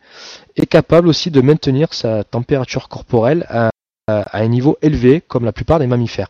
[0.56, 3.70] est capable aussi de maintenir sa température corporelle à,
[4.08, 6.28] un niveau élevé, comme la plupart des mammifères.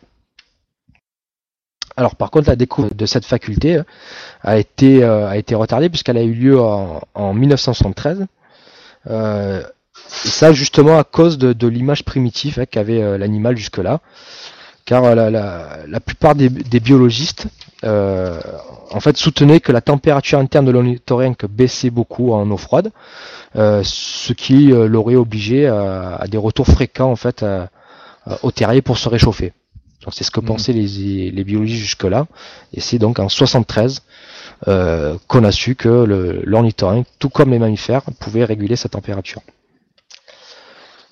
[1.95, 3.83] Alors par contre, la découverte de cette faculté euh,
[4.41, 8.25] a été, euh, a été retardée puisqu'elle a eu lieu en, 1973.
[9.07, 13.99] Euh, et ça justement à cause de, l'image primitive hein, qu'avait l'animal jusque-là.
[14.85, 17.47] Car la, plupart des, biologistes
[17.83, 22.91] en fait soutenaient que la température interne de l'ornithorynque baissait beaucoup en eau froide,
[23.53, 27.45] ce qui l'aurait obligé à, des retours fréquents en fait
[28.41, 29.53] au terrier pour se réchauffer.
[30.11, 30.45] C'est ce que mm.
[30.45, 32.25] pensaient les, les biologistes jusque-là.
[32.73, 34.01] Et c'est donc en 73
[34.67, 39.41] euh, qu'on a su que l'ornithorynque, tout comme les mammifères, pouvait réguler sa température.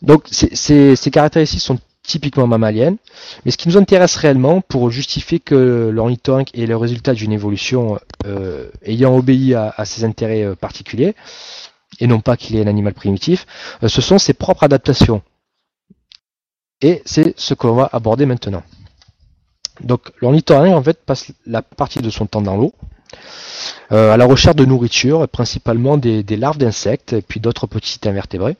[0.02, 2.98] Donc ces, caractéristiques sont typiquement mammaliennes,
[3.44, 8.00] mais ce qui nous intéresse réellement pour justifier que l'ornithorynque est le résultat d'une évolution
[8.26, 11.16] euh, ayant obéi à, ses intérêts euh, particuliers,
[12.00, 13.46] et non pas qu'il est un animal primitif,
[13.86, 15.22] ce sont ses propres adaptations.
[16.82, 18.64] Et c'est ce qu'on va aborder maintenant.
[19.82, 22.74] Donc l'ornithorynque en fait passe la partie de son temps dans l'eau,
[23.92, 28.58] euh, à la recherche de nourriture, principalement des, larves d'insectes puis d'autres petits invertébrés.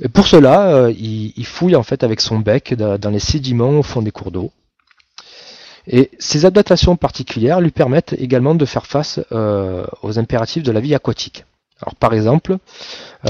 [0.00, 3.82] Et pour cela, euh, il, fouille en fait avec son bec dans les sédiments au
[3.82, 4.50] fond des cours d'eau.
[5.86, 10.80] Et ces adaptations particulières lui permettent également de faire face euh, aux impératifs de la
[10.80, 11.44] vie aquatique.
[11.82, 12.58] Alors par exemple,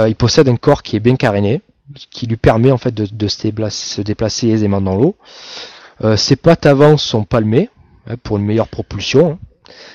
[0.06, 1.62] il possède un corps qui est bien caréné,
[2.11, 5.16] qui lui permet en fait de, se, déplacer, aisément dans l'eau.
[6.16, 7.70] ses pattes avant sont palmées
[8.09, 9.38] hein, pour une meilleure propulsion.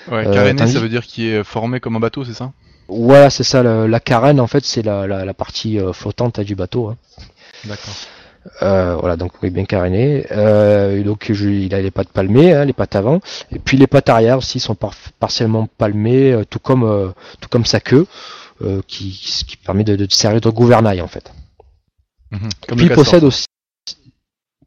[0.09, 0.13] Hein.
[0.13, 2.53] Ouais, caréné, ça veut dire qu'il est formé comme un bateau, c'est ça?
[2.87, 3.63] Voilà, c'est ça.
[3.63, 6.89] La, carène, en fait, c'est la, partie flottante du bateau.
[6.89, 6.97] Hein.
[7.65, 7.93] D'accord.
[8.61, 10.25] Euh, voilà, donc oui, bien caréné.
[10.31, 13.19] Euh, donc il a les pattes palmées, hein, les pattes avant,
[13.51, 14.77] et puis les pattes arrière aussi sont
[15.19, 18.05] partiellement palmées, euh, tout comme tout comme sa queue,
[18.87, 19.11] qui,
[19.47, 21.31] qui permet de, de, servir de gouvernail en fait.
[22.31, 22.49] Mhm.
[22.67, 23.45] puis il possède aussi.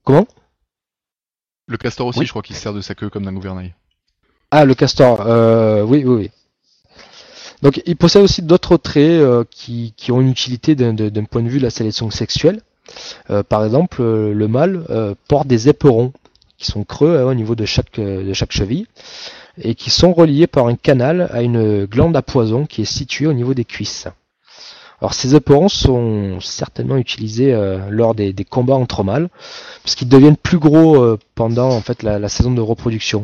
[0.04, 0.26] Comment?
[1.66, 3.74] Le castor aussi, je crois qu'il sert de sa queue comme d'un gouvernail.
[4.50, 5.20] Ah, le castor,
[5.86, 6.30] oui, oui, oui.
[7.62, 11.58] Donc il possède aussi d'autres traits qui, qui, ont une utilité d'un point de vue
[11.58, 12.60] de la sélection sexuelle.
[13.30, 16.12] Euh, par exemple, euh, le mâle euh, porte des éperons
[16.56, 17.92] qui sont creux hein, au niveau de chaque
[18.50, 18.86] cheville
[19.60, 23.26] et qui sont reliés par un canal à une glande à poison qui est située
[23.26, 24.08] au niveau des cuisses.
[25.00, 27.52] Alors ces éperons sont certainement utilisés
[27.88, 29.28] lors des, combats entre mâles,
[29.84, 33.22] parce qu'ils deviennent plus gros pendant en fait la, saison de reproduction.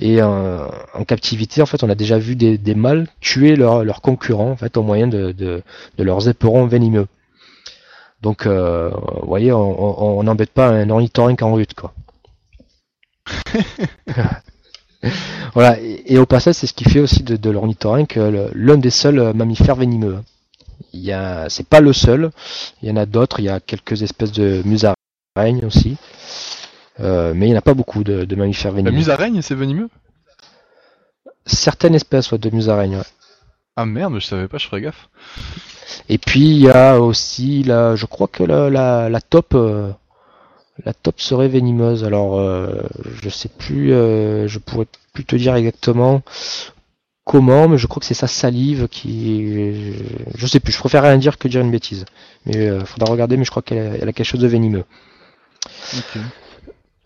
[0.00, 4.56] Et en captivité, en fait, on a déjà vu des, mâles tuer leurs concurrents en
[4.56, 5.62] fait au moyen de, de
[6.02, 7.06] leurs éperons venimeux.
[8.24, 8.88] Donc, euh,
[9.20, 11.92] vous voyez, on n'embête pas un ornithorynque en route, quoi.
[15.52, 18.88] voilà, et, au passage, c'est ce qui fait aussi de, de l'ornithorynque euh, l'un des
[18.88, 20.20] seuls euh, mammifères venimeux.
[20.92, 22.30] Il y a, c'est pas le seul,
[22.82, 25.96] il y en a d'autres, il y a quelques espèces de musaraignes aussi,
[26.98, 28.90] mais il n'y en a pas beaucoup de, mammifères venimeux.
[28.90, 29.88] La musaraigne, c'est venimeux?
[31.46, 33.04] Certaines espèces de musaraignes, ouais.
[33.76, 35.08] Ah merde, je savais pas, je ferais gaffe.
[36.08, 39.90] Et puis il y a aussi la, je crois que la, la, la top, euh,
[40.84, 42.04] la top serait venimeuse.
[42.04, 42.82] Alors euh,
[43.20, 46.22] je sais plus, euh, je pourrais plus te dire exactement
[47.24, 49.94] comment, mais je crois que c'est sa salive qui,
[50.36, 50.72] je sais plus.
[50.72, 52.04] Je préfère rien dire que dire une bêtise.
[52.46, 54.84] Mais euh, faudra regarder, mais je crois qu'elle a, quelque chose de venimeux.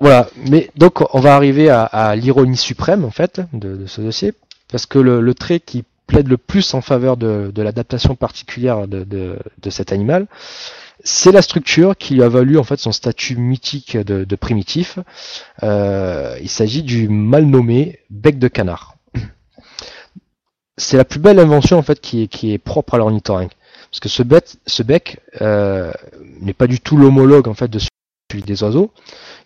[0.00, 4.33] Voilà, mais donc on va arriver à, l'ironie suprême en fait de, ce dossier,
[4.70, 9.38] parce que le, le trait qui plaide le plus en faveur de, l'adaptation particulière de,
[9.70, 10.26] cet animal,
[11.04, 14.98] c'est la structure qui lui a valu en fait son statut mythique de, primitif.
[15.62, 18.97] Euh, il s'agit du mal nommé bec de canard.
[20.78, 23.52] C'est la plus belle invention en fait qui est, qui est propre à l'ornithorynque.
[23.90, 24.22] Parce que ce,
[24.82, 25.92] bec euh,
[26.40, 28.90] n'est pas du tout l'homologue en fait de celui des oiseaux.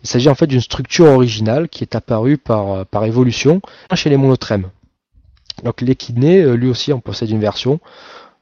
[0.03, 3.61] Il s'agit en fait d'une structure originale qui est apparue par, par évolution
[3.93, 4.69] chez les monotrèmes.
[5.63, 7.79] Donc l'équidné, euh, lui aussi, on possède une version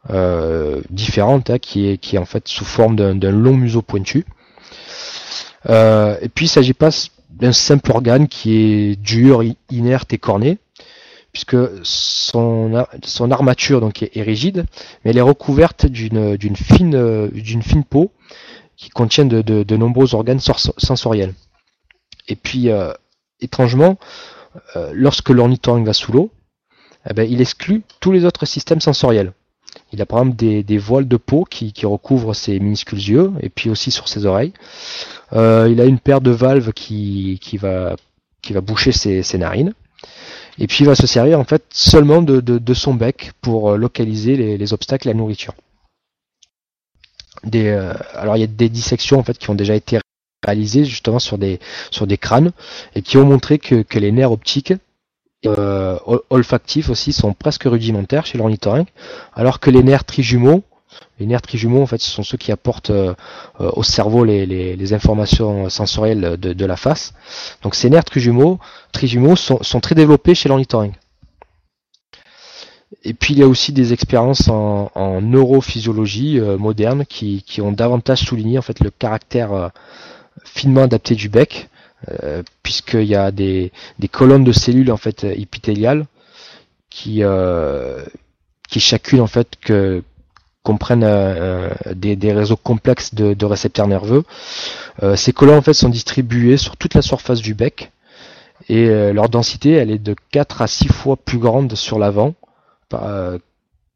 [0.09, 4.25] euh, différente hein, qui, est, qui est en fait sous forme d'un long museau pointu.
[5.69, 6.89] Euh, et puis il ne s'agit pas
[7.29, 10.57] d'un simple organe qui est dur, inerte et corné,
[11.31, 12.85] puisque son,
[13.31, 14.65] armature donc est, rigide,
[15.03, 18.11] mais elle est recouverte d'une fine, peau
[18.77, 21.33] qui contient de, nombreux organes sensoriels.
[22.27, 22.69] Et puis,
[23.39, 23.97] étrangement,
[24.93, 26.31] lorsque l'ornithorynque va sous l'eau,
[27.09, 29.33] eh ben, il exclut tous les autres systèmes sensoriels.
[29.93, 33.69] Il a par exemple des, voiles de peau qui, recouvrent ses minuscules yeux et puis
[33.69, 34.53] aussi sur ses oreilles.
[35.33, 37.95] Euh, il a une paire de valves qui, va,
[38.41, 39.73] qui va boucher ses, narines.
[40.59, 44.73] Et puis il va se servir en fait seulement de, son bec pour localiser les,
[44.73, 45.53] obstacles et la nourriture.
[47.55, 49.99] Euh, alors il y a des dissections en fait qui ont déjà été
[50.45, 51.59] réalisées justement sur des,
[51.89, 52.51] sur des crânes
[52.95, 54.73] et qui ont montré que, que les nerfs optiques
[55.47, 55.97] euh,
[56.29, 58.89] olfactifs aussi sont presque rudimentaires chez l'ornithorynque,
[59.33, 60.63] alors que les nerfs trijumeaux,
[61.21, 63.13] les nerfs trijumeaux en fait, ce sont ceux qui apportent euh,
[63.59, 67.13] au cerveau les, informations sensorielles de, la face.
[67.63, 68.59] Donc ces nerfs trijumeaux,
[69.35, 70.95] sont, très développés chez l'ornithorynque.
[73.03, 78.19] Et puis il y a aussi des expériences en, neurophysiologie euh, moderne qui, ont davantage
[78.19, 79.71] souligné en fait le caractère
[80.43, 81.69] finement adapté du bec,
[82.09, 83.71] euh, puisqu'il y a des,
[84.11, 86.05] colonnes de cellules en fait épithéliales
[86.89, 88.03] qui euh,
[88.71, 90.03] qui chacune en fait que
[90.63, 94.23] comprennent euh, des, réseaux complexes de, récepteurs nerveux.
[95.15, 97.91] ces colonnes en fait sont distribuées sur toute la surface du bec
[98.69, 102.35] et leur densité elle est de 4 à 6 fois plus grande sur l'avant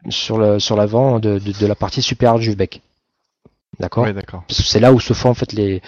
[0.09, 2.81] sur le sur l'avant de, de, la partie supérieure du bec.
[3.79, 4.11] D'accord?
[4.13, 4.43] d'accord.
[4.49, 5.81] C'est là où se font en fait les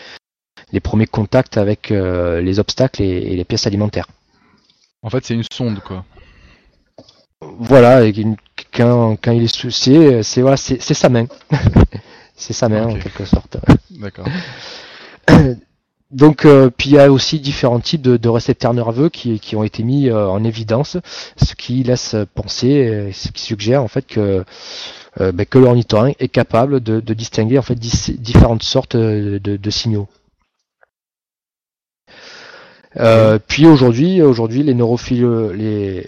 [0.72, 4.08] les premiers contacts avec euh, les obstacles et, les pièces alimentaires.
[5.04, 6.04] En fait, c'est une sonde, quoi.
[7.42, 8.14] Voilà, et
[8.74, 11.28] quand, quand il est soucié, c'est voilà, c'est sa main.
[12.36, 13.58] c'est sa main en quelque sorte.
[13.92, 14.26] D'accord.
[16.12, 19.64] donc, euh, puis il y a aussi différents types de, récepteurs nerveux qui, qui, ont
[19.64, 20.98] été mis euh, en évidence,
[21.36, 24.44] ce qui laisse penser, ce qui suggère en fait que
[25.20, 30.08] ben, que l'ornithorynque est capable de, distinguer en fait différentes sortes de, de signaux.
[33.48, 36.08] puis aujourd'hui, aujourd'hui les neurophiles, les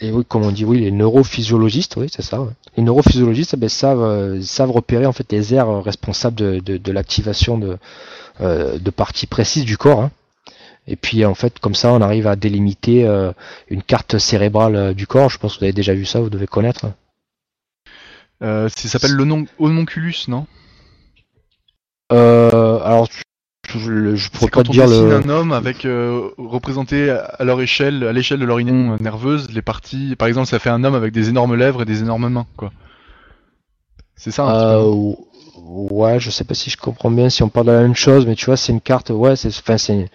[0.00, 2.38] et oui, comme on dit, oui, les neurophysiologistes, oui, c'est ça.
[2.76, 6.92] Les neurophysiologistes, eh ben, savent, savent repérer en fait les aires responsables de, de, de
[6.92, 7.78] l'activation de,
[8.40, 10.00] euh, de parties précises du corps.
[10.00, 10.10] Hein.
[10.88, 13.32] Et puis en fait, comme ça, on arrive à délimiter euh,
[13.68, 15.30] une carte cérébrale euh, du corps.
[15.30, 16.86] Je pense que vous avez déjà vu ça, vous devez connaître.
[18.40, 20.46] ça s'appelle le homunculus, non?
[22.10, 23.08] Alors,
[23.78, 25.86] je, je pourrais pas quand dire on un homme avec
[26.38, 30.16] représenté à leur échelle, à l'échelle de leur union nerveuse, les parties.
[30.16, 32.72] Par exemple, ça fait un homme avec des énormes lèvres et des énormes mains, quoi.
[34.16, 34.44] C'est ça.
[34.44, 34.84] Un
[35.64, 38.26] ouais, je sais pas si je comprends bien si on parle de la même chose,
[38.26, 40.08] mais tu vois, c'est une carte, ouais, c'est, enfin, c'est une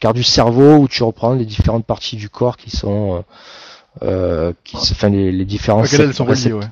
[0.00, 3.24] carte du cerveau où tu reprends les différentes parties du corps qui sont,
[4.02, 5.84] euh, euh qui, enfin, les, les différents.
[5.84, 6.66] elles sont reliées, ouais.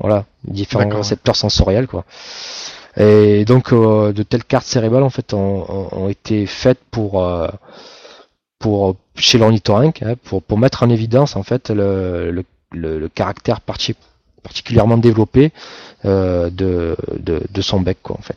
[0.00, 2.04] Voilà, les différents récepteurs sensoriels, quoi.
[2.98, 7.48] Et donc, euh, de telles cartes cérébrales, en fait, ont, ont été faites pour, euh,
[8.58, 13.60] pour chez l'ornithorynque, hein, pour, pour mettre en évidence, en fait, le, le, le, caractère
[13.60, 15.52] particulièrement développé
[16.04, 18.36] euh, de, de, son bec, quoi, en fait.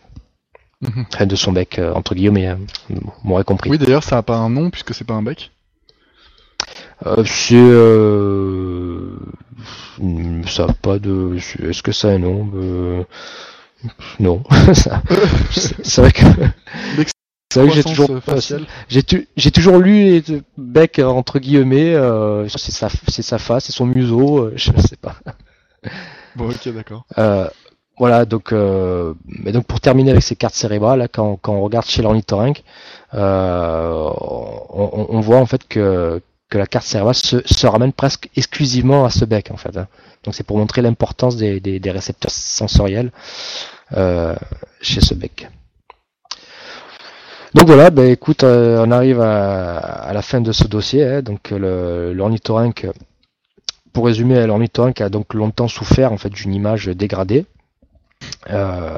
[0.82, 1.28] Mhm.
[1.28, 3.70] de son bec, entre guillemets, hein, vous m'aurez compris.
[3.70, 5.52] Oui, d'ailleurs, ça n'a pas un nom puisque c'est pas un bec?
[7.06, 9.18] Euh, c'est euh,
[10.46, 12.50] ça pas de est-ce que ça a un nom?
[12.56, 13.04] Euh...
[14.20, 14.44] non.
[15.52, 16.22] C'est vrai que
[17.52, 18.10] c'est vrai que j'ai toujours
[19.36, 20.24] j'ai toujours lu
[20.58, 25.16] bec entre guillemets euh, c'est sa c'est sa face c'est son museau je sais pas.
[26.36, 27.06] Bon, ok, d'accord.
[27.18, 27.48] Euh,
[27.98, 31.86] voilà, donc, euh, mais donc pour terminer avec ces cartes cérébrales, quand, quand on regarde
[31.86, 32.64] chez l'ornithorynque,
[33.14, 34.10] euh,
[34.70, 39.10] on, on, voit en fait que, que la carte cérébrale se, ramène presque exclusivement à
[39.10, 39.76] ce bec en fait.
[39.78, 39.88] Hein.
[40.24, 43.12] Donc c'est pour montrer l'importance des, récepteurs sensoriels
[43.98, 44.36] euh,
[44.82, 45.48] chez ce bec.
[47.54, 51.06] Donc voilà, ben écoute, euh, on arrive à, à, la fin de ce dossier.
[51.06, 52.88] Hein, donc l'ornithorynque
[53.94, 57.46] pour résumer, l'ornithorynque a donc longtemps souffert en fait d'une image dégradée.
[58.50, 58.98] Euh,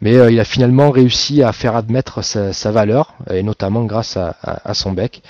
[0.00, 4.74] mais euh, il a finalement réussi à faire admettre sa, valeur, et notamment grâce à,
[4.74, 5.22] son bec.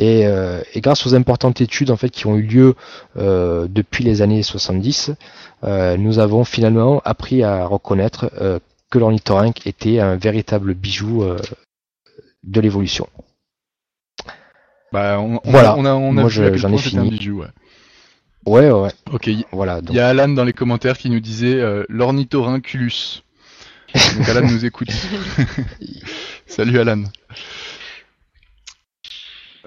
[0.00, 2.74] Euh, et, grâce aux importantes études en fait qui ont eu lieu
[3.16, 5.12] depuis les années 70,
[5.98, 8.30] nous avons finalement appris à reconnaître
[8.90, 11.24] que l'ornithorynque était un véritable bijou
[12.44, 13.08] de l'évolution.
[14.92, 15.76] Bah, on, voilà.
[15.76, 17.10] On a, on a Moi, j'en ai fini.
[17.10, 17.48] Bijou, ouais.
[18.46, 18.90] Ouais, ouais.
[19.12, 19.30] Ok.
[19.52, 19.80] Voilà.
[19.88, 23.22] Il y a Alan dans les commentaires qui nous disait euh, l'ornithorynculus.
[24.16, 24.90] Donc Alan nous écoute.
[26.46, 27.04] Salut Alan.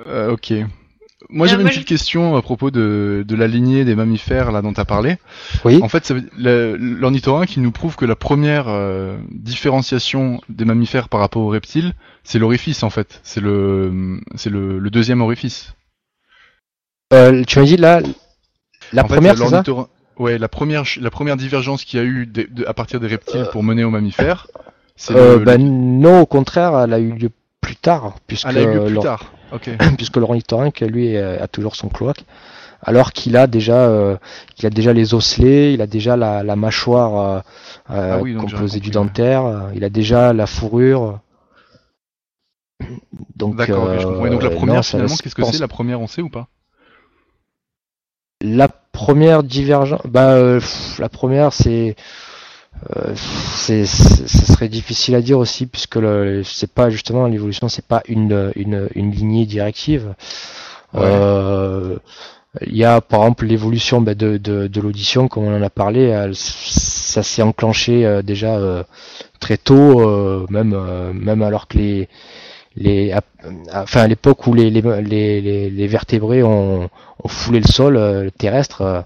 [0.05, 0.53] Euh, ok.
[1.29, 4.71] Moi j'avais une petite question à propos de, de, la lignée des mammifères là dont
[4.71, 5.17] tu as parlé.
[5.65, 5.79] Oui.
[5.81, 11.41] En fait, l'ornithorynque qui nous prouve que la première euh, différenciation des mammifères par rapport
[11.41, 13.19] aux reptiles, c'est l'orifice en fait.
[13.23, 15.73] C'est le, c'est le, le, deuxième orifice.
[17.13, 18.01] Euh, tu m'as dit là,
[18.93, 19.63] la première, c'est ça
[20.17, 22.27] Ouais, la première, la première divergence qu'il y a eu
[22.65, 24.47] à partir des reptiles pour mener aux mammifères.
[25.11, 27.29] Euh, ben non, au contraire, elle a eu lieu
[27.61, 29.31] plus tard, puisque elle a eu lieu plus tard.
[29.97, 32.25] puisque l'ornithorynque, lui, a toujours son cloaque,
[32.81, 34.17] alors qu'il a déjà, euh,
[34.57, 37.43] il a déjà les osselets, il a déjà la, la mâchoire
[37.89, 41.19] euh, ah composée du dentaire, il a déjà la fourrure.
[43.35, 44.25] Donc, D'accord, je comprends.
[44.25, 46.47] Et donc la première, finalement, qu'est-ce que c'est La première, on sait ou pas?
[48.41, 48.67] La
[48.97, 50.59] première divergence, bah, euh,
[50.97, 51.95] la première c'est,
[52.95, 53.13] euh,
[53.55, 55.99] c'est, ce serait difficile à dire aussi puisque
[56.43, 60.15] c'est pas justement l'évolution, c'est pas une, une, une lignée directive.
[60.95, 61.97] Euh,
[62.65, 65.69] il y a par exemple l'évolution bah, de, de, de l'audition, comme on en a
[65.69, 68.83] parlé, ça s'est enclenché déjà
[69.39, 70.75] très tôt, même
[71.13, 72.09] même alors que les
[72.77, 73.13] les,
[73.73, 76.89] enfin à l'époque où les, les, les, les, vertébrés ont,
[77.23, 79.01] ont, foulé le sol euh, terrestre, euh,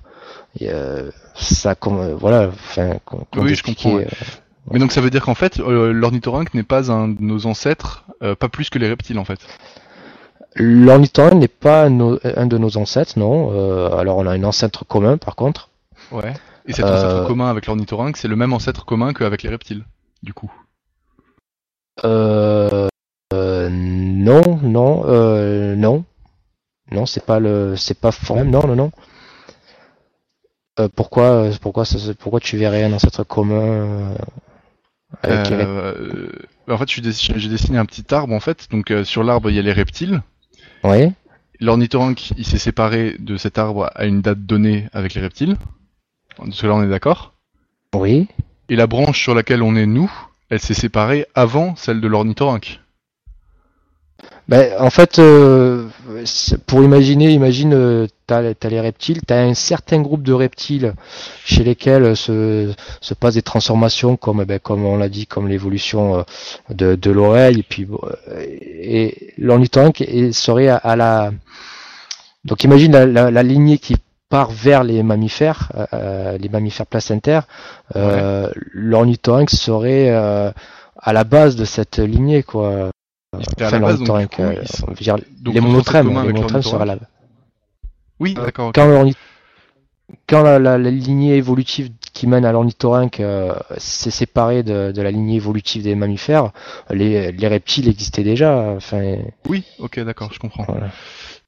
[0.62, 2.98] euh, ça comme voilà, enfin.
[3.38, 4.00] oui, je comprends.
[4.72, 8.50] Mais donc ça veut dire qu'en fait, l'ornithorynque n'est pas un de nos ancêtres, pas
[8.50, 9.40] plus que les reptiles en fait.
[10.56, 11.90] L'ornithorynque n'est pas un,
[12.46, 13.50] de nos ancêtres, non.
[13.98, 15.70] alors on a un ancêtre commun par contre.
[16.12, 16.34] Ouais.
[16.68, 19.84] Et cet ancêtre commun avec l'ornithorynque, c'est le même ancêtre commun qu'avec les reptiles,
[20.22, 20.52] du coup.
[22.04, 22.88] Euh,
[23.34, 26.04] euh, non, non, euh, non,
[26.92, 28.92] non, c'est pas le, c'est pas non, non, non.
[30.80, 31.84] Euh, pourquoi, pourquoi,
[32.20, 34.16] pourquoi tu verrais un ancêtre commun
[35.22, 36.30] Avec les Euh,
[36.70, 37.02] en fait, j'ai
[37.50, 38.68] dessiné un petit arbre en fait.
[38.72, 40.22] Donc sur l'arbre, il y a les reptiles.
[40.84, 41.12] Oui.
[41.60, 45.58] L'ornithorynque, il s'est séparé de cet arbre à une date donnée avec les reptiles.
[46.52, 47.34] Cela, on est d'accord.
[47.94, 48.28] Oui.
[48.70, 50.12] Et la branche sur laquelle on est nous,
[50.50, 52.81] elle s'est séparée avant celle de l'ornithorynque.
[54.48, 55.88] Ben, en fait, euh,
[56.68, 60.94] pour imaginer, imagine, euh, t'as, t'as les reptiles, t'as un certain groupe de reptiles
[61.46, 66.18] chez lesquels se, se passent des transformations, comme, ben, comme on l'a dit, comme l'évolution
[66.20, 66.24] euh,
[66.70, 67.88] de, de l'oreille, et puis,
[68.30, 71.32] euh, et l'ornithorynque est- serait à, à la,
[72.44, 73.96] donc imagine la, la, la lignée qui
[74.30, 77.48] part vers les mammifères, euh, euh, les mammifères placentaires,
[77.96, 80.52] euh, l'ornithorynque serait euh,
[80.98, 82.90] à la base de cette lignée, quoi.
[83.34, 87.02] Euh, il s- on veut dire, donc, les notre monotrèmes, les monotrèmes seraient l'ornithorynque.
[87.02, 87.08] là.
[88.20, 88.70] Oui, d'accord.
[88.70, 89.14] ok.
[90.28, 95.02] Quand, la, la- la lignée évolutive qui mène à l'ornithorynque euh, s'est séparée de, de
[95.02, 96.52] la lignée évolutive des mammifères,
[96.90, 98.74] les, les reptiles existaient déjà.
[98.76, 99.16] Enfin,
[99.48, 100.66] Oui, ok, d'accord, je comprends.
[100.68, 100.90] voilà.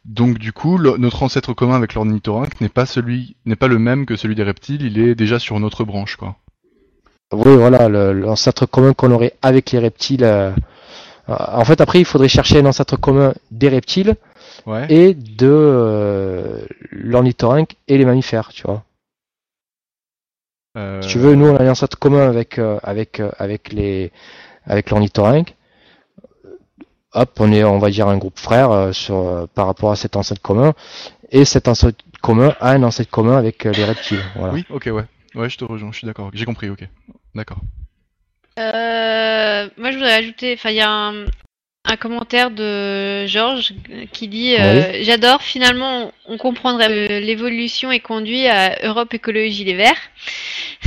[0.05, 3.79] Donc du coup, le- notre ancêtre commun avec l'ornithorynque n'est pas celui, n'est pas le
[3.79, 4.84] même que celui des reptiles.
[4.84, 6.38] Il est déjà sur notre branche, quoi.
[7.34, 10.23] Oui, voilà, l'ancêtre commun qu'on aurait avec les reptiles.
[11.30, 14.15] Euh, en fait, après, il faudrait chercher un ancêtre commun des reptiles
[14.65, 14.86] Ouais.
[14.89, 18.84] et de euh, l'ornithorynque et les mammifères, tu vois.
[20.78, 23.74] Euh, Si tu veux, nous, on a un ancêtre commun avec, euh, avec, euh, avec
[23.74, 24.11] les,
[24.65, 25.55] avec l'ornithorynque.
[27.13, 30.15] Hop, on est, on va dire, un groupe frère euh, sur, par rapport à cet
[30.15, 30.74] ancêtre commun.
[31.32, 34.24] Et cet ancêtre commun a un ancêtre commun avec les reptiles.
[34.36, 34.53] Voilà.
[34.53, 35.05] Oui, ok, ouais.
[35.36, 36.30] Ouais, je te rejoins, je suis d'accord.
[36.34, 36.88] J'ai compris, ok.
[37.36, 37.57] D'accord.
[38.60, 41.26] Euh, moi, je voudrais ajouter, enfin, il y a un,
[41.86, 43.74] un commentaire de Georges
[44.12, 49.74] qui dit euh, J'adore, finalement, on comprendrait que l'évolution est conduite à Europe Écologie Les
[49.76, 49.97] Verts.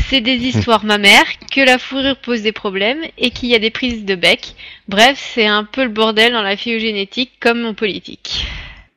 [0.08, 3.70] C'est des histoires mammaires, que la fourrure pose des problèmes et qu'il y a des
[3.70, 4.54] prises de bec.
[4.86, 8.46] Bref, c'est un peu le bordel dans la phyogénétique comme en politique.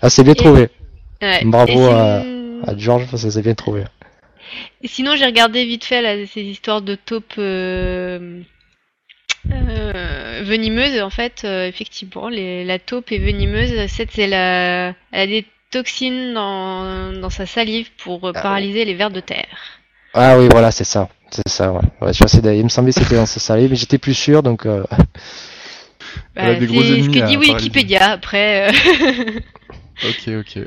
[0.00, 0.68] ah, c'est bien Et- trouvé.
[1.22, 1.40] Ouais.
[1.44, 2.22] Bravo à-
[2.66, 3.84] À Georges, ça c'est bien trouvé.
[4.82, 8.40] Et sinon, j'ai regardé vite fait là, ces histoires de taupes euh,
[9.52, 11.00] euh, venimeuses.
[11.00, 13.72] En fait, euh, effectivement, les- la taupe est venimeuse.
[13.88, 18.94] C'est la, elle a des toxines dans, dans sa salive pour euh, Ah paralyser les
[18.94, 19.80] vers de terre.
[20.14, 21.08] Ah oui, voilà, c'est ça.
[21.30, 21.80] C'est ça, ouais.
[22.00, 22.12] ouais
[22.56, 24.82] il me semblait que c'était dans ce salé, mais j'étais plus sûr, donc euh,
[26.34, 27.52] Bah, c'est ce que dit paralyser.
[27.52, 28.12] Wikipédia.
[28.12, 29.40] Après, euh,
[30.04, 30.58] Ok, ok.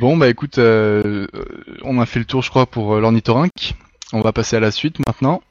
[0.00, 1.44] Bon, bah écoute, euh, euh,
[1.84, 3.74] on a fait le tour, je crois, pour euh, l'ornithorynque.
[4.12, 5.42] On va passer à la suite maintenant.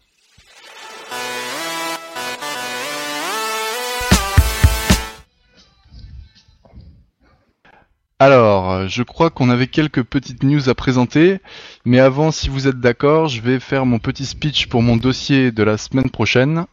[8.19, 11.39] Alors, je crois qu'on avait quelques petites news à présenter,
[11.83, 15.51] mais avant, si vous êtes d'accord, je vais faire mon petit speech pour mon dossier
[15.51, 16.65] de la semaine prochaine.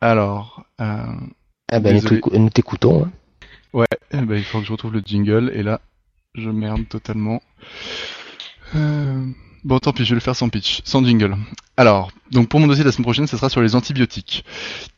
[0.00, 1.04] Alors, euh,
[1.72, 1.94] eh ben,
[2.38, 3.04] nous t'écoutons.
[3.04, 3.10] hein.
[4.12, 5.80] Eh ben, il faut que je retrouve le jingle et là,
[6.34, 7.42] je merde totalement.
[8.74, 9.26] Euh,
[9.64, 11.36] Bon, tant pis, je vais le faire sans pitch, sans jingle.
[11.76, 14.44] Alors, donc pour mon dossier de la semaine prochaine, ce sera sur les antibiotiques.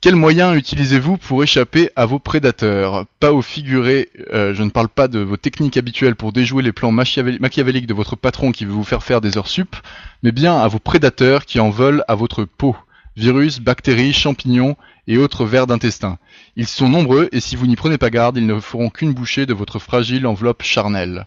[0.03, 3.07] Quels moyens utilisez-vous pour échapper à vos prédateurs?
[3.19, 6.73] Pas au figuré, euh, je ne parle pas de vos techniques habituelles pour déjouer les
[6.73, 9.75] plans machiavéli- machiavéliques de votre patron qui veut vous faire faire des heures sup,
[10.23, 12.77] mais bien à vos prédateurs qui en veulent à votre peau.
[13.19, 14.77] Virus, bactéries, champignons
[15.09, 16.19] et autres vers d'intestin.
[16.55, 19.45] Ils sont nombreux et si vous n'y prenez pas garde, ils ne feront qu'une bouchée
[19.45, 21.27] de votre fragile enveloppe charnelle.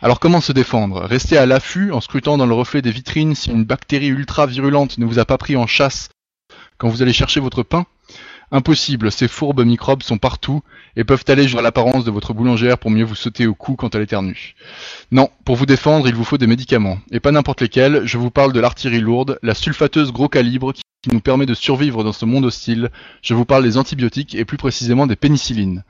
[0.00, 1.02] Alors comment se défendre?
[1.02, 4.96] Rester à l'affût en scrutant dans le reflet des vitrines si une bactérie ultra virulente
[4.96, 6.08] ne vous a pas pris en chasse
[6.78, 7.84] quand vous allez chercher votre pain?
[8.52, 10.62] Impossible, ces fourbes microbes sont partout
[10.94, 13.94] et peuvent aller jusqu'à l'apparence de votre boulangère pour mieux vous sauter au cou quand
[13.94, 14.54] elle éternue.
[15.10, 18.30] Non, pour vous défendre, il vous faut des médicaments, et pas n'importe lesquels, je vous
[18.30, 22.12] parle de l'artillerie lourde, la sulfateuse gros calibre qui qui nous permet de survivre dans
[22.12, 22.90] ce monde hostile,
[23.22, 25.84] je vous parle des antibiotiques et plus précisément des pénicillines.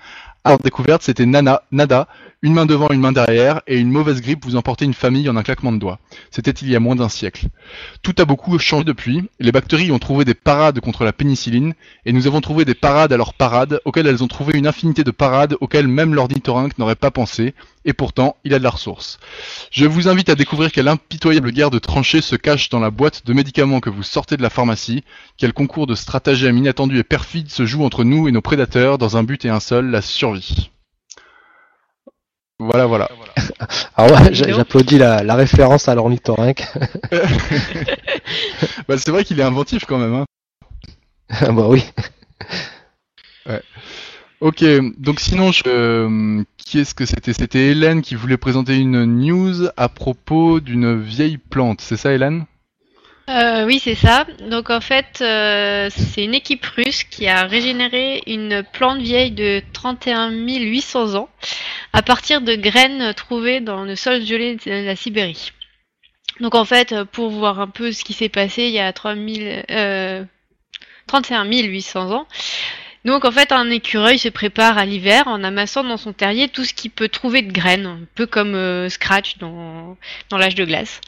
[0.47, 2.07] Alors découverte, c'était Nana, Nada,
[2.40, 5.36] une main devant, une main derrière, et une mauvaise grippe vous emportait une famille en
[5.36, 5.99] un claquement de doigts.
[6.30, 7.47] C'était il y a moins d'un siècle.
[8.03, 11.74] Tout a beaucoup changé depuis, les bactéries ont trouvé des parades contre la pénicilline,
[12.05, 15.03] et nous avons trouvé des parades à leurs parades, auxquelles elles ont trouvé une infinité
[15.03, 17.53] de parades auxquelles même l'ornithorynque n'aurait pas pensé,
[17.84, 19.18] et pourtant, il a de la ressource.
[19.72, 23.26] Je vous invite à découvrir quelle impitoyable guerre de tranchées se cache dans la boîte
[23.26, 25.03] de médicaments que vous sortez de la pharmacie,
[25.38, 29.16] quel concours de stratagèmes inattendus et perfides se joue entre nous et nos prédateurs dans
[29.16, 30.36] un but et un seul, la survie.
[32.59, 33.09] Voilà, voilà.
[33.97, 36.64] Alors ouais, j'applaudis la, la référence à l'ornithorynque.
[38.89, 40.14] bah, c'est vrai qu'il est inventif quand même.
[40.14, 41.53] Hein.
[41.53, 41.84] bah oui.
[44.41, 44.64] Ok,
[44.99, 46.43] donc sinon, je...
[46.59, 47.32] qui est-ce que c'était?
[47.32, 52.45] C'était Hélène qui voulait présenter une news à propos d'une vieille plante, c'est ça Hélène?
[53.29, 54.24] Euh, oui, c'est ça.
[54.49, 59.62] Donc en fait, euh, c'est une équipe russe qui a régénéré une plante vieille de
[59.72, 61.29] 31 800 ans
[61.93, 65.51] à partir de graines trouvées dans le sol gelé de la Sibérie.
[66.41, 69.64] Donc en fait, pour voir un peu ce qui s'est passé il y a 3000,
[69.70, 70.24] euh,
[71.09, 72.27] 31 800 ans,
[73.07, 76.64] donc en fait, un écureuil se prépare à l'hiver en amassant dans son terrier tout
[76.64, 79.96] ce qu'il peut trouver de graines, un peu comme euh, Scratch dans,
[80.28, 81.00] dans l'âge de glace.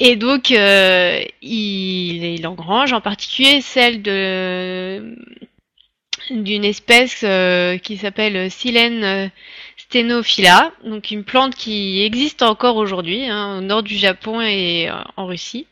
[0.00, 5.16] Et donc euh, il, il, engrange en particulier celle de
[6.30, 9.30] d'une espèce euh, qui s'appelle Silène
[9.76, 15.26] stenophila, donc une plante qui existe encore aujourd'hui hein, au nord du Japon et en
[15.26, 15.68] Russie.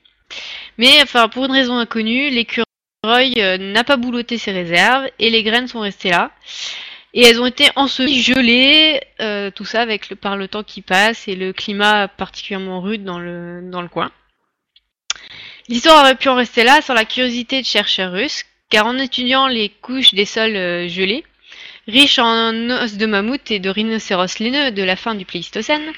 [0.78, 2.69] Mais enfin pour une raison inconnue, l'écureuil
[3.02, 6.32] Roy euh, n'a pas boulotté ses réserves et les graines sont restées là.
[7.14, 10.82] Et elles ont été ensevelies, gelées, euh, tout ça avec le, par le temps qui
[10.82, 14.12] passe et le climat particulièrement rude dans le, dans le coin.
[15.68, 19.48] L'histoire aurait pu en rester là sans la curiosité de chercheurs russes, car en étudiant
[19.48, 21.24] les couches des sols euh, gelés,
[21.88, 25.90] riches en os de mammouth et de rhinocéros laineux de la fin du Pléistocène,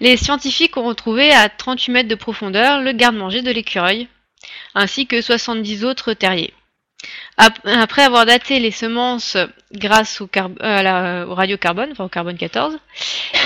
[0.00, 4.06] les scientifiques ont retrouvé à 38 mètres de profondeur le garde-manger de l'écureuil,
[4.74, 6.54] ainsi que 70 autres terriers.
[7.36, 9.36] Après avoir daté les semences
[9.72, 12.78] grâce au, radiocarbone, enfin au carbone 14,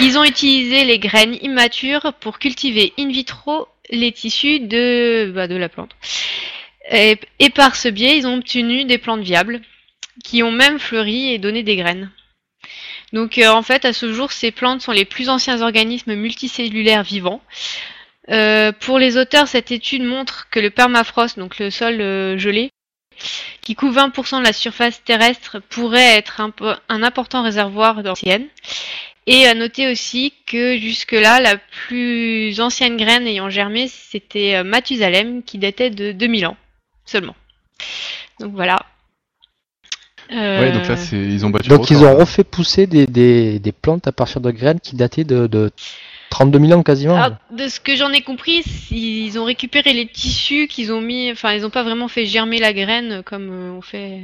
[0.03, 5.69] ils ont utilisé les graines immatures pour cultiver in vitro les tissus de, bah, la
[5.69, 5.97] plante.
[6.91, 7.19] Et,
[7.55, 9.61] par ce biais, ils ont obtenu des plantes viables
[10.25, 12.11] qui ont même fleuri et donné des graines.
[13.13, 17.05] Donc euh, en fait, à ce jour, ces plantes sont les plus anciens organismes multicellulaires
[17.05, 17.41] vivants.
[18.31, 22.71] Euh, pour les auteurs, cette étude montre que le permafrost, donc le sol euh, gelé,
[23.63, 26.53] qui couvre 20% de la surface terrestre, pourrait être un,
[26.89, 28.47] un important réservoir d'anciennes.
[29.29, 35.43] Et à noter aussi que jusque-là, la plus ancienne graine ayant germé, c'était euh, Mathusalem,
[35.43, 36.57] qui datait de 2000 ans
[37.05, 37.35] seulement.
[38.41, 38.87] Donc voilà.
[40.33, 40.73] Euh...
[40.73, 44.13] donc là, ils ont battu Donc ils ont refait pousser des, des, des, plantes à
[44.13, 45.71] partir de graines qui dataient de, de
[46.31, 47.31] 32 000 ans quasiment.
[47.51, 51.53] de ce que j'en ai compris, ils ont récupéré les tissus qu'ils ont mis, enfin
[51.53, 54.21] ils n'ont pas vraiment fait germer la graine comme euh, on fait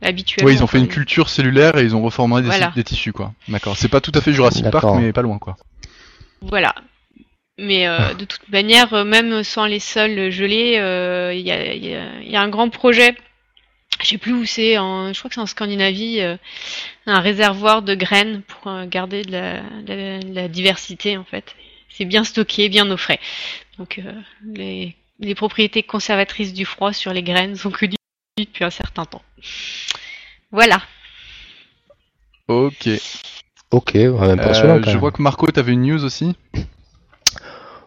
[0.00, 0.48] habituellement.
[0.48, 2.42] Oui, ils ont fait une culture cellulaire et ils ont reformé
[2.74, 3.32] des, tissus quoi.
[3.48, 3.76] D'accord.
[3.76, 5.56] C'est pas tout à fait Jurassic Park, mais pas loin quoi.
[6.40, 6.74] Voilà.
[7.58, 8.14] Mais euh, ah.
[8.14, 10.80] de toute manière, euh, même sans les sols gelés,
[11.34, 13.14] il y, a, un grand projet.
[14.02, 16.20] Je sais plus où c'est, je crois que c'est en Scandinavie,
[17.06, 19.32] un réservoir de graines pour euh, garder de
[20.34, 21.54] la, diversité en fait.
[21.88, 23.20] C'est bien stocké, bien au frais.
[23.78, 24.12] Donc euh,
[24.54, 27.96] les, propriétés conservatrices du froid sur les graines sont connues
[28.38, 29.22] depuis un certain temps.
[30.50, 30.82] Voilà.
[32.48, 32.88] Ok.
[33.70, 36.36] Ok, euh, je vois que Marco, tu avais une news aussi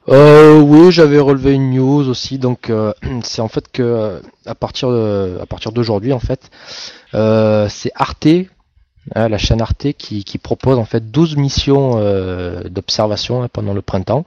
[0.10, 2.72] euh, oui, j'avais relevé une news aussi, donc
[3.24, 6.50] c'est en fait que à partir à partir d'aujourd'hui en fait,
[7.12, 8.28] c'est Arte
[9.14, 13.82] Hein, la chaîne Arte qui, propose en fait 12 missions euh, d'observation hein, pendant le
[13.82, 14.26] printemps.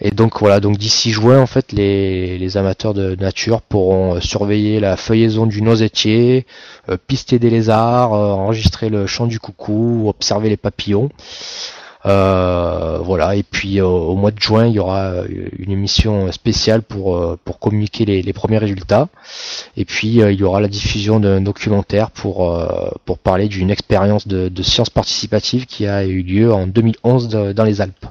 [0.00, 4.78] Et donc voilà, donc d'ici juin en fait les, amateurs de nature pourront euh, surveiller
[4.78, 6.46] la feuillaison du noisetier,
[6.88, 11.10] euh, pister des lézards, euh, enregistrer le chant du coucou, observer les papillons.
[12.04, 15.12] Voilà, et puis au mois de juin, il y aura
[15.58, 19.08] une émission spéciale pour, pour communiquer les, premiers résultats.
[19.76, 22.56] Et puis il y aura la diffusion d'un documentaire pour,
[23.04, 27.64] pour parler d'une expérience de, de sciences participatives qui a eu lieu en 2011 dans
[27.64, 28.06] les Alpes.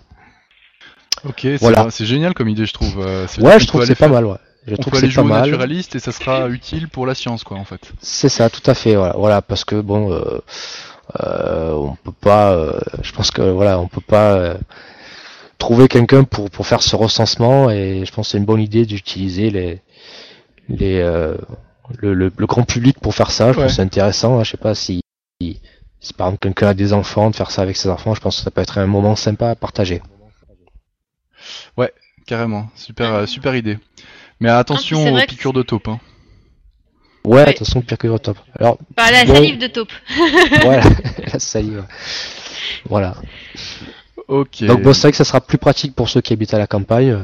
[1.25, 1.87] Ok, voilà.
[1.89, 2.99] c'est génial comme idée, je trouve.
[2.99, 4.37] Euh, ouais, je trouve que c'est pas mal, ouais.
[4.67, 5.49] Je on trouve peut aller jouer mal.
[5.49, 7.79] naturaliste et ça sera utile pour la science, quoi, en fait.
[8.01, 10.41] C'est ça, tout à fait, voilà, voilà parce que bon, euh, euh,
[11.15, 14.57] on peut pas, euh, je pense que voilà, on peut pas euh,
[15.57, 18.85] trouver quelqu'un pour pour faire ce recensement et je pense que c'est une bonne idée
[18.85, 19.81] d'utiliser les
[20.69, 21.01] les
[21.99, 23.51] le, le, le, grand public pour faire ça.
[23.51, 24.39] Je pense que c'est intéressant.
[24.39, 25.01] Hein, je sais pas si,
[25.39, 28.37] si par exemple quelqu'un a des enfants, de faire ça avec ses enfants, je pense
[28.37, 30.01] que ça peut être un moment sympa à partager.
[31.77, 31.93] Ouais,
[32.25, 32.69] carrément.
[32.75, 33.79] Super, euh, super idée.
[34.39, 35.87] Mais attention aux piqûres de taupe.
[35.87, 35.99] Hein.
[37.27, 38.37] Ouais, attention aux piqûres de taupe.
[38.57, 39.91] Alors, bah, la salive de taupe.
[40.65, 40.79] ouais,
[41.33, 41.83] la salive.
[42.85, 43.15] Voilà.
[44.29, 44.63] Ok.
[44.63, 46.67] Donc bon, c'est vrai que ça sera plus pratique pour ceux qui habitent à la
[46.67, 47.17] campagne.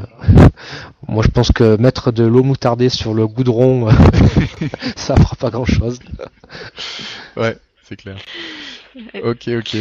[1.07, 3.89] Moi, je pense que mettre de l'eau moutardée sur le goudron,
[4.97, 5.99] ça fera pas grand-chose.
[7.37, 7.55] Ouais,
[7.87, 8.17] c'est clair.
[9.23, 9.77] Ok, ok.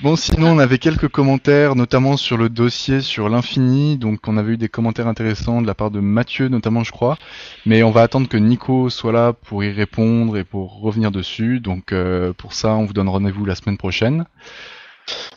[0.00, 3.96] Bon, sinon, on avait quelques commentaires, notamment sur le dossier sur l'infini.
[3.96, 7.18] Donc, on avait eu des commentaires intéressants de la part de Mathieu, notamment, je crois.
[7.66, 11.58] Mais on va attendre que Nico soit là pour y répondre et pour revenir dessus.
[11.58, 14.24] Donc, euh, pour ça, on vous donne rendez-vous la semaine prochaine.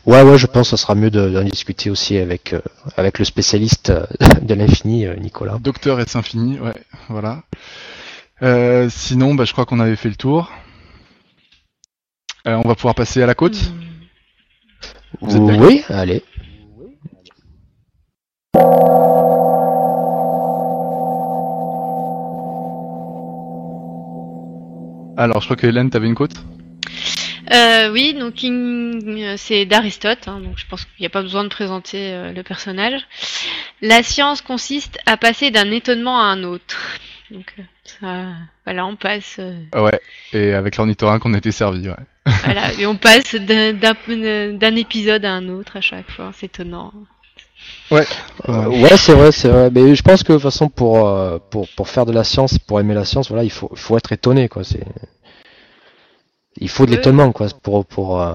[0.06, 2.62] Ouais, ouais, je pense que ce sera mieux d'en discuter aussi avec, euh,
[2.98, 4.06] avec le spécialiste euh,
[4.44, 5.58] de l'infini, Nicolas.
[5.60, 6.76] Docteur S infini, ouais,
[7.10, 7.42] voilà.
[8.90, 10.52] sinon, bah, je crois qu'on avait fait le tour.
[12.46, 13.72] on va pouvoir passer à la côte.
[15.20, 15.62] Hmm.
[15.62, 16.24] Oui, allez.
[25.18, 26.34] Alors, je crois que Hélène, t'avais une côte
[27.54, 31.44] euh, oui, donc King, c'est d'Aristote, hein, donc je pense qu'il n'y a pas besoin
[31.44, 33.02] de présenter euh, le personnage.
[33.82, 36.78] La science consiste à passer d'un étonnement à un autre.
[37.32, 38.34] Donc euh, ça,
[38.66, 39.40] voilà, on passe.
[39.74, 40.00] Ouais,
[40.34, 41.96] et avec l'ornithorynque, on était servi, ouais.
[42.44, 46.92] Voilà, et on passe d'un épisode à un autre à chaque fois, c'est étonnant.
[47.90, 48.06] Ouais,
[48.50, 49.70] euh, ouais, c'est vrai, c'est vrai.
[49.72, 52.58] Mais je pense que de toute façon, pour, euh, pour, pour faire de la science,
[52.60, 54.64] pour aimer la science, voilà, il faut, il faut être étonné, quoi.
[54.64, 54.84] C'est,
[56.58, 58.34] il faut de l'étonnement, quoi, pour, pour, euh,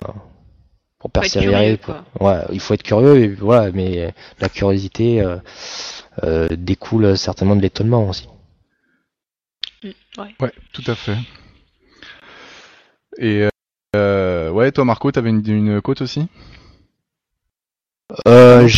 [0.99, 1.78] pour persévérer.
[2.20, 3.70] Ouais, il faut être curieux, et voilà.
[3.72, 5.22] Mais la curiosité
[6.53, 8.28] découle certainement de l'étonnement aussi.
[9.87, 10.34] Mm, ouais.
[10.41, 11.16] ouais, tout à fait.
[13.18, 13.49] Et
[13.95, 16.26] euh, ouais, toi Marco, t'avais une, une côte aussi?
[18.26, 18.68] Euh,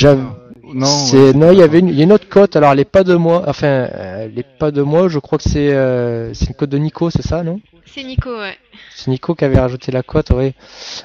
[0.74, 2.56] Non, non, il y avait une, y a une autre côte.
[2.56, 3.44] Alors, elle est pas de moi.
[3.46, 5.08] Enfin, elle est pas de moi.
[5.08, 7.60] Je crois que c'est euh, c'est une côte de Nico, c'est ça, non?
[7.86, 8.56] C'est Nico, ouais.
[8.94, 10.54] C'est Nico qui avait rajouté la côte, oui.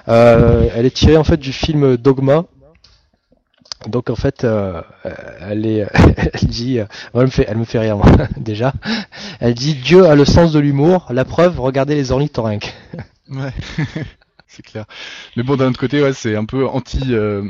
[0.10, 2.45] Euh, elle est tirée en fait du film Dogma.
[3.88, 4.82] Donc en fait, euh,
[5.42, 5.88] elle est,
[6.34, 8.08] elle dit, euh, elle me fait, elle me fait rire moi,
[8.38, 8.74] déjà.
[9.40, 11.08] Elle dit Dieu a le sens de l'humour.
[11.12, 12.74] La preuve, regardez les ornithorynques.
[13.30, 13.54] Ouais,
[14.48, 14.86] c'est clair.
[15.38, 17.02] Mais bon, d'un autre côté, ouais, c'est un peu anti.
[17.10, 17.42] Euh,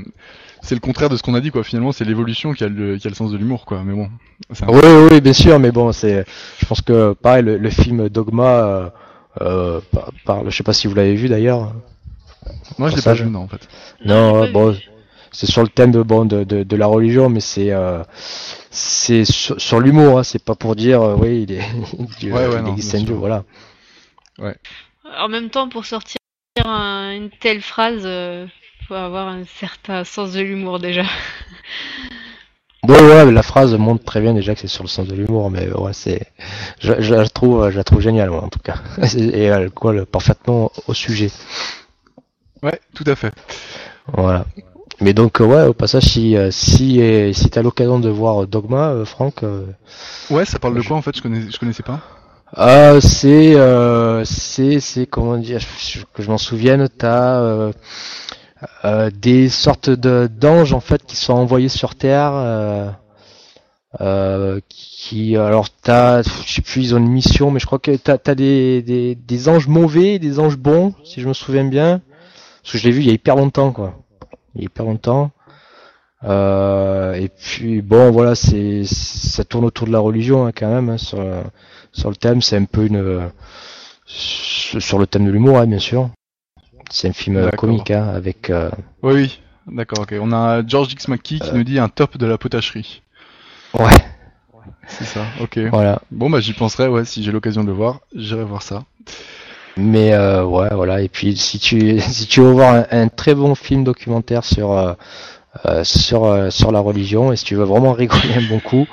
[0.61, 1.63] c'est le contraire de ce qu'on a dit, quoi.
[1.63, 3.83] Finalement, c'est l'évolution qui a le, qui a le sens de l'humour, quoi.
[3.83, 4.09] Mais bon.
[4.67, 6.25] Oui, oui, bien sûr, mais bon, c'est.
[6.59, 8.89] Je pense que pareil, le, film Dogma euh,
[9.41, 9.81] euh,
[10.25, 10.49] parle.
[10.49, 11.73] Je sais pas si vous l'avez vu d'ailleurs.
[12.77, 13.67] Moi, je l'ai pas vu, non, en fait.
[14.05, 14.75] Non, bon,
[15.33, 18.01] c'est sur le thème de bon de, de, de la religion, mais c'est euh,
[18.71, 20.19] c'est sur, l'humour.
[20.19, 21.63] Hein, c'est pas pour dire, euh, oui, il est,
[22.19, 23.43] Dieu, ouais, ouais, il existe un Dieu, voilà.
[24.39, 24.55] Ouais
[25.17, 26.17] en même temps, pour sortir
[26.65, 28.47] une telle phrase, euh,
[28.87, 31.03] faut avoir un certain sens de l'humour déjà.
[32.85, 35.49] Bon ouais, la phrase montre très bien déjà que c'est sur le sens de l'humour,
[35.49, 36.33] mais ouais, c'est,
[36.79, 38.75] je, la trouve, je la trouve géniale, moi, en tout cas,
[39.17, 41.31] et elle colle parfaitement au sujet.
[42.61, 43.33] Ouais, tout à fait.
[44.07, 44.45] Voilà.
[45.01, 47.01] Mais donc ouais, au passage, si euh, si
[47.33, 49.43] si t'as l'occasion de voir Dogma, euh, Franck.
[50.29, 51.99] ouais, ça parle de quoi en fait Je connais, je connaissais pas.
[52.57, 55.59] Euh, c'est euh, c'est c'est comment dire
[56.13, 57.73] que je m'en souvienne t'as euh,
[58.85, 62.91] euh, des sortes de d'anges en fait qui sont envoyés sur terre euh,
[64.01, 67.95] euh, qui alors t'as je sais plus ils ont une mission mais je crois que
[67.95, 72.01] t'as as des, des des anges mauvais des anges bons si je me souviens bien
[72.61, 74.02] parce que je l'ai vu il y a hyper longtemps quoi
[74.55, 75.31] il a hyper longtemps
[76.23, 80.89] euh, et puis bon voilà c'est ça tourne autour de la religion hein, quand même
[80.89, 81.19] hein, sur
[81.93, 83.29] sur le thème, c'est un peu une
[84.05, 86.09] sur le thème de l'humour, hein, bien sûr.
[86.89, 88.51] C'est un film comique hein, avec.
[89.01, 89.39] Oui, oui.
[89.67, 90.15] D'accord, ok.
[90.19, 93.01] On a George X McKee qui nous dit un top de la potacherie.
[93.73, 93.95] Ouais.
[94.87, 95.57] C'est ça, ok.
[95.71, 96.01] Voilà.
[96.11, 98.83] Bon, bah j'y penserai, ouais, si j'ai l'occasion de le voir, j'irai voir ça.
[99.77, 101.01] Mais euh, ouais, voilà.
[101.01, 104.93] Et puis si tu si tu veux voir un, très bon film documentaire sur euh,
[105.65, 108.85] euh, sur sur la religion et si tu veux vraiment rigoler un bon coup,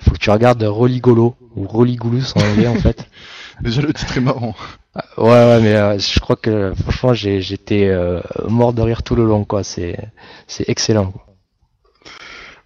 [0.00, 3.06] il faut que tu regardes Roligolo ou Roligulus en anglais en fait.
[3.60, 4.54] Déjà le titre est marrant.
[5.16, 7.92] Ouais ouais mais je crois que franchement j'ai j'étais
[8.48, 9.64] mort de rire tout le long quoi.
[9.64, 9.98] C'est
[10.46, 11.12] c'est excellent.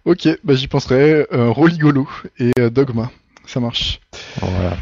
[0.05, 1.25] Ok, bah j'y penserai.
[1.31, 2.07] Roligolo
[2.37, 3.09] et Dogma,
[3.47, 4.01] ça marche.
[4.39, 4.77] Voilà.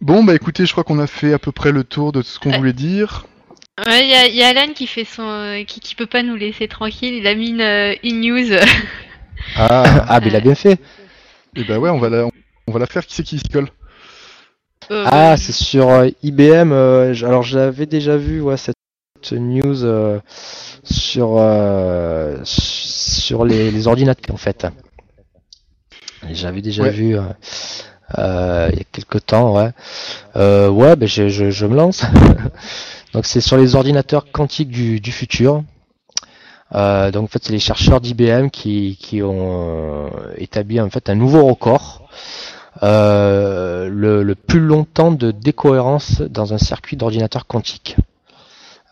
[0.00, 2.38] Bon, bah écoutez, je crois qu'on a fait à peu près le tour de ce
[2.38, 3.26] qu'on voulait dire.
[3.86, 6.68] Ouais, il y, a Alan qui fait son, euh, qui, qui peut pas nous laisser
[6.68, 7.14] tranquille.
[7.14, 8.56] Il a mis une, euh, news.
[9.56, 10.72] Ah, ah, mais il a bien fait.
[10.72, 10.78] Et
[11.56, 12.28] eh bah ouais, on va la,
[12.66, 13.06] on va la faire.
[13.06, 13.70] Qui c'est qui s'y colle?
[14.90, 15.90] Euh, Ah, c'est sur
[16.22, 16.72] IBM.
[16.72, 18.76] alors j'avais déjà vu ouais, cette
[19.32, 19.76] news
[20.84, 21.42] sur
[22.44, 24.66] sur les, les, ordinateurs en fait.
[26.30, 27.16] J'avais déjà vu.
[28.18, 29.70] Euh, il y a quelques temps, ouais.
[30.36, 32.04] Euh, ouais, ben je, je, je, me lance.
[33.12, 35.62] donc c'est sur les ordinateurs quantiques du, du futur.
[36.74, 41.10] Euh, donc en fait c'est les chercheurs d'IBM qui, qui ont euh, établi en fait
[41.10, 42.08] un nouveau record.
[42.84, 47.96] Euh, le, le, plus longtemps de décohérence dans un circuit d'ordinateur quantique.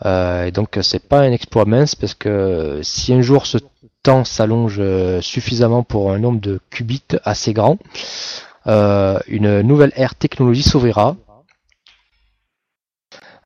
[0.04, 3.58] Euh, et donc c'est pas un exploit mince parce que si un jour ce
[4.02, 4.80] temps s'allonge
[5.20, 7.78] suffisamment pour un nombre de qubits assez grand,
[8.66, 11.16] euh, une nouvelle ère technologie s'ouvrira.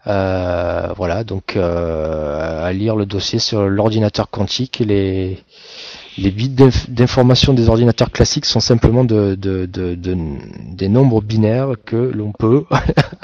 [0.08, 4.80] Euh, voilà, donc euh, à lire le dossier sur l'ordinateur quantique.
[4.80, 5.38] Les,
[6.18, 6.48] bits
[6.88, 12.64] d'information des ordinateurs classiques sont simplement de, des nombres binaires que l'on peut.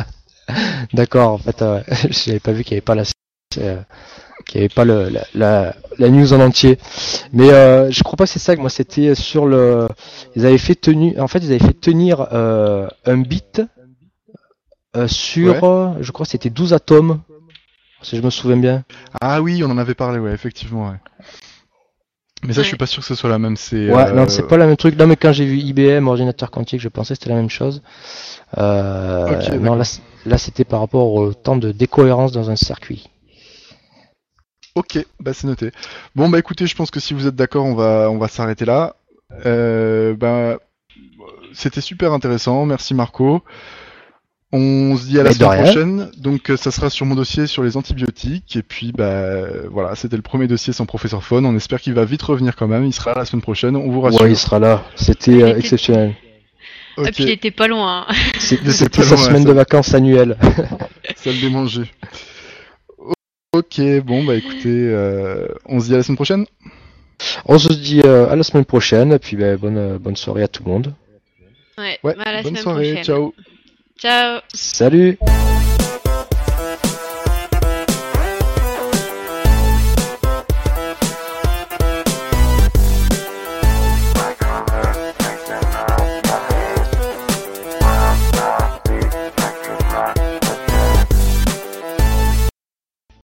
[0.93, 1.59] D'accord, en fait,
[2.11, 3.05] je n'avais pas vu qu'il n'y avait pas la
[4.49, 6.79] qu'il n'y avait pas le, la, la, news en entier.
[7.33, 8.57] Mais euh, je crois pas que c'est ça.
[8.57, 9.87] Moi, c'était sur le.
[10.35, 11.23] Ils avaient fait tenir.
[11.23, 13.63] En fait, ils avaient fait tenir euh, un bit
[14.97, 15.55] euh, sur.
[16.01, 17.21] Je crois que c'était 12 atomes.
[18.03, 18.85] Si je me souviens bien.
[19.21, 20.89] Ah oui, on en avait parlé, ouais, effectivement.
[20.89, 20.97] Ouais.
[22.45, 23.57] Mais ça, je suis pas sûr que ce soit la même.
[23.57, 23.91] C'est.
[23.91, 24.97] Ouais, non, c'est pas le même truc.
[24.97, 27.83] Non, mais quand j'ai vu IBM, ordinateur quantique, je pensais que c'était la même chose.
[28.57, 29.85] non, là,
[30.25, 33.11] là c'était par rapport au temps de décohérence dans un circuit.
[34.75, 35.71] Ok, bah c'est noté.
[36.15, 38.65] Bon bah écoutez, je pense que si vous êtes d'accord, on va on va s'arrêter
[38.65, 38.97] là.
[39.47, 40.59] Euh, bah,
[41.53, 43.43] c'était super intéressant, merci Marco.
[44.51, 46.11] On se dit à la semaine prochaine.
[46.17, 48.57] Donc euh, ça sera sur mon dossier sur les antibiotiques.
[48.57, 51.45] Et puis bah voilà, c'était le premier dossier sans professeur Faune.
[51.45, 52.85] On espère qu'il va vite revenir quand même.
[52.85, 54.23] Il sera la semaine prochaine, on vous rassure.
[54.23, 54.85] Ouais, il sera là.
[54.95, 56.15] C'était euh, exceptionnel.
[57.07, 58.07] Et puis il était pas loin.
[58.39, 60.37] C'était sa semaine de vacances annuelle.
[61.17, 61.91] ça le démangeait.
[63.59, 66.47] Ok, bon bah écoutez, euh, on se dit à la semaine prochaine.
[67.45, 70.45] On se dit euh, à la semaine prochaine, et puis bah, bonne, euh, bonne soirée
[70.45, 70.95] à tout le monde.
[71.77, 73.05] Ouais, à la bonne soirée, prochaine.
[73.05, 73.35] ciao.
[73.99, 74.41] Ciao.
[74.55, 75.19] Salut.